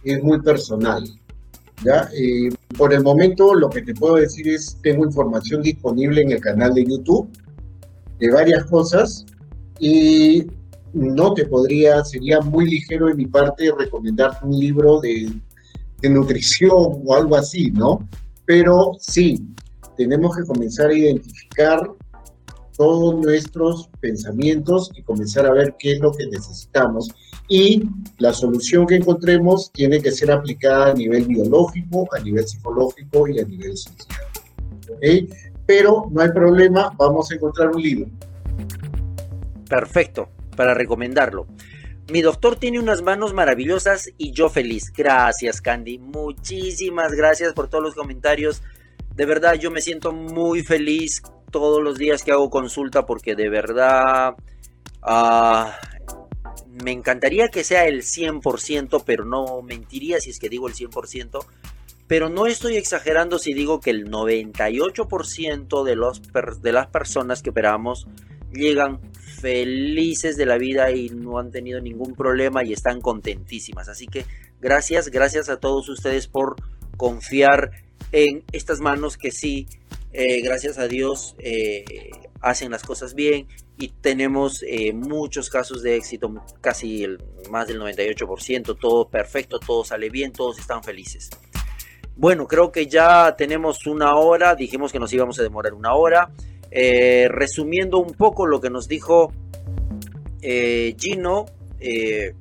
[0.03, 1.03] es muy personal.
[1.83, 2.07] ¿ya?
[2.15, 6.39] Eh, por el momento lo que te puedo decir es, tengo información disponible en el
[6.39, 7.31] canal de YouTube
[8.23, 9.25] de varias cosas
[9.79, 10.47] y
[10.93, 15.29] no te podría, sería muy ligero de mi parte recomendarte un libro de,
[16.01, 18.07] de nutrición o algo así, ¿no?
[18.45, 19.45] Pero sí,
[19.97, 21.81] tenemos que comenzar a identificar
[22.77, 27.09] todos nuestros pensamientos y comenzar a ver qué es lo que necesitamos.
[27.49, 27.83] Y
[28.19, 33.39] la solución que encontremos tiene que ser aplicada a nivel biológico, a nivel psicológico y
[33.39, 34.27] a nivel social.
[34.95, 35.27] ¿Okay?
[35.65, 38.07] Pero no hay problema, vamos a encontrar un libro.
[39.69, 41.47] Perfecto, para recomendarlo.
[42.11, 44.91] Mi doctor tiene unas manos maravillosas y yo feliz.
[44.95, 45.99] Gracias, Candy.
[45.99, 48.61] Muchísimas gracias por todos los comentarios.
[49.15, 53.47] De verdad, yo me siento muy feliz todos los días que hago consulta porque de
[53.47, 54.35] verdad
[55.01, 55.77] ah,
[56.83, 61.45] me encantaría que sea el 100%, pero no mentiría si es que digo el 100%
[62.13, 66.21] pero no estoy exagerando si digo que el 98% de, los
[66.61, 68.05] de las personas que operamos
[68.53, 68.99] llegan
[69.41, 73.89] felices de la vida y no han tenido ningún problema y están contentísimas.
[73.89, 74.27] Así que
[74.61, 76.55] gracias, gracias a todos ustedes por
[76.97, 77.71] confiar
[78.11, 79.65] en estas manos que sí,
[80.11, 82.11] eh, gracias a Dios, eh,
[82.41, 83.47] hacen las cosas bien
[83.79, 87.07] y tenemos eh, muchos casos de éxito, casi
[87.49, 91.31] más del 98%, todo perfecto, todo sale bien, todos están felices.
[92.15, 96.29] Bueno, creo que ya tenemos una hora, dijimos que nos íbamos a demorar una hora.
[96.69, 99.33] Eh, resumiendo un poco lo que nos dijo
[100.41, 101.45] eh, Gino,
[101.79, 102.35] eh,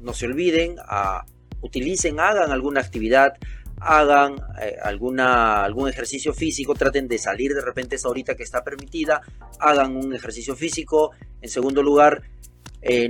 [0.00, 1.24] no se olviden, a,
[1.60, 3.34] utilicen, hagan alguna actividad,
[3.80, 4.36] hagan
[4.82, 9.20] alguna, algún ejercicio físico, traten de salir de repente esa horita que está permitida,
[9.60, 11.12] hagan un ejercicio físico.
[11.40, 12.22] En segundo lugar,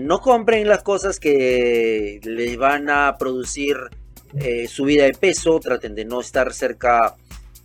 [0.00, 3.76] no compren las cosas que les van a producir
[4.34, 7.16] eh, subida de peso, traten de no estar cerca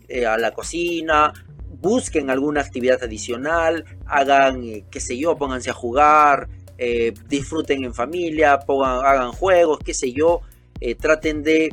[0.07, 1.33] eh, a la cocina,
[1.81, 6.47] busquen alguna actividad adicional, hagan, eh, qué sé yo, pónganse a jugar,
[7.27, 10.41] disfruten en familia, pongan, hagan juegos, qué sé yo,
[10.99, 11.69] traten de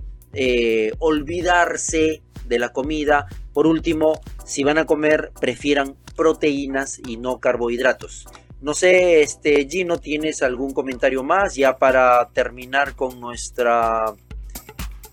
[0.99, 3.27] olvidarse de la comida.
[3.55, 8.27] Por último, si van a comer, prefieran proteínas y no carbohidratos.
[8.61, 14.13] No sé, este Gino, ¿tienes algún comentario más ya para terminar con nuestra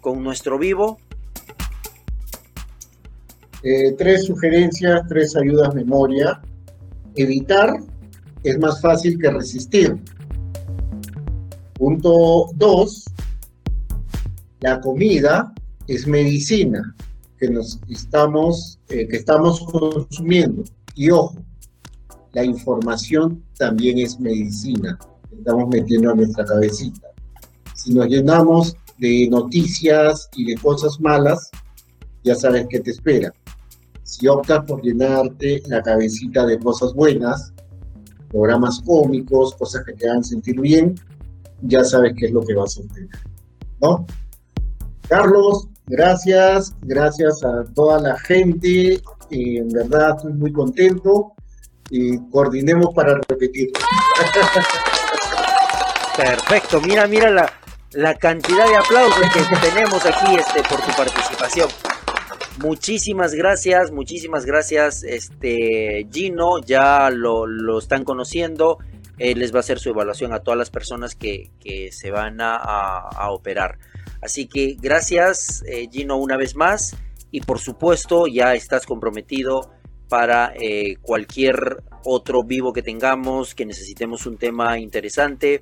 [0.05, 0.99] con nuestro vivo?
[3.63, 6.39] Eh, tres sugerencias, tres ayudas memoria.
[7.15, 7.79] Evitar
[8.43, 9.97] es más fácil que resistir.
[11.73, 13.05] Punto dos,
[14.59, 15.51] la comida
[15.87, 16.95] es medicina
[17.39, 20.65] que nos estamos, eh, que estamos consumiendo.
[20.93, 21.35] Y ojo,
[22.33, 24.99] la información también es medicina
[25.31, 27.07] que estamos metiendo a nuestra cabecita.
[27.73, 31.49] Si nos llenamos de noticias y de cosas malas,
[32.23, 33.33] ya sabes qué te espera.
[34.03, 37.53] Si optas por llenarte la cabecita de cosas buenas,
[38.29, 40.95] programas cómicos, cosas que te hagan sentir bien,
[41.61, 43.09] ya sabes qué es lo que vas a obtener.
[43.81, 44.05] ¿No?
[45.07, 51.33] Carlos, gracias, gracias a toda la gente, en verdad estoy muy contento
[51.89, 53.71] y coordinemos para repetir.
[56.17, 57.51] Perfecto, mira, mira la,
[57.95, 61.69] la cantidad de aplausos que, tenemos aquí este, por tu participación.
[62.61, 68.79] Muchísimas gracias, muchísimas gracias, este Gino, ya lo, están conociendo,
[69.17, 71.51] él les va a hacer su evaluación a todas las personas que,
[71.91, 73.77] se van a, operar.
[74.21, 76.95] Así que gracias eh, Gino una vez más
[77.31, 79.71] y por supuesto ya estás comprometido
[80.09, 85.61] para eh, cualquier otro vivo que tengamos, que necesitemos un tema interesante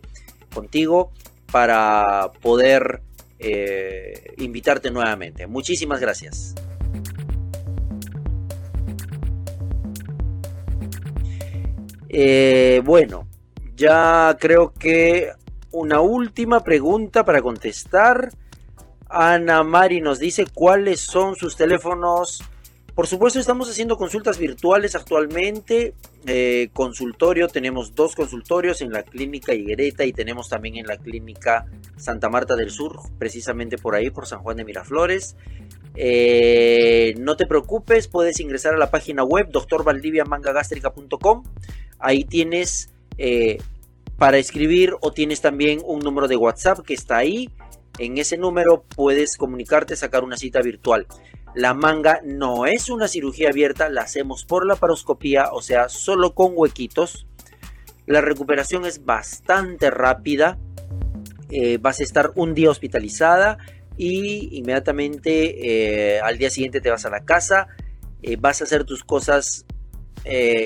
[0.53, 1.11] contigo
[1.53, 3.03] para poder
[3.37, 5.45] eh, invitarte nuevamente.
[5.45, 6.55] Muchísimas gracias.
[12.09, 13.27] Eh, bueno,
[13.75, 15.29] ya creo que
[15.69, 18.31] una última pregunta para contestar.
[19.07, 22.41] Ana Mari nos dice cuáles son sus teléfonos
[22.95, 25.95] por supuesto, estamos haciendo consultas virtuales actualmente.
[26.27, 31.65] Eh, consultorio, tenemos dos consultorios en la clínica Higuereta y tenemos también en la clínica
[31.97, 35.35] Santa Marta del Sur, precisamente por ahí, por San Juan de Miraflores.
[35.95, 41.43] Eh, no te preocupes, puedes ingresar a la página web doctorvaldiviamangagastrica.com.
[41.97, 43.57] Ahí tienes eh,
[44.17, 47.49] para escribir o tienes también un número de WhatsApp que está ahí.
[47.97, 51.07] En ese número puedes comunicarte, sacar una cita virtual.
[51.55, 56.33] La manga no es una cirugía abierta, la hacemos por la paroscopía, o sea, solo
[56.33, 57.27] con huequitos.
[58.07, 60.57] La recuperación es bastante rápida.
[61.49, 63.59] Eh, vas a estar un día hospitalizada
[63.95, 67.67] y inmediatamente eh, al día siguiente te vas a la casa.
[68.23, 69.65] Eh, vas a hacer tus cosas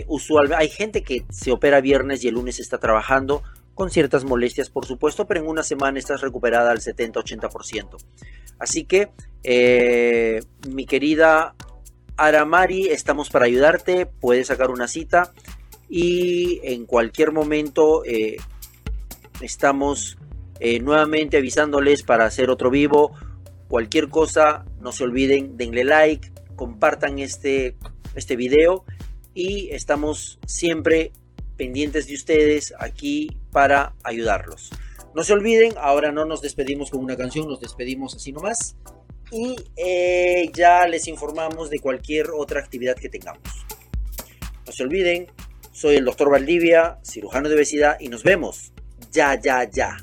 [0.07, 0.63] usualmente.
[0.63, 3.41] Hay gente que se opera viernes y el lunes está trabajando
[3.77, 7.97] con ciertas molestias, por supuesto, pero en una semana estás recuperada al 70-80%.
[8.59, 9.09] Así que,
[9.49, 11.55] eh, mi querida
[12.17, 15.31] Aramari, estamos para ayudarte, puedes sacar una cita
[15.87, 18.35] y en cualquier momento eh,
[19.39, 20.17] estamos
[20.59, 23.13] eh, nuevamente avisándoles para hacer otro vivo.
[23.69, 27.77] Cualquier cosa, no se olviden, denle like, compartan este,
[28.15, 28.83] este video
[29.33, 31.13] y estamos siempre
[31.55, 34.71] pendientes de ustedes aquí para ayudarlos.
[35.15, 38.75] No se olviden, ahora no nos despedimos con una canción, nos despedimos así nomás.
[39.31, 43.41] Y eh, ya les informamos de cualquier otra actividad que tengamos.
[44.65, 45.27] No se olviden,
[45.71, 48.71] soy el doctor Valdivia, cirujano de obesidad, y nos vemos
[49.11, 49.97] ya, ya, ya.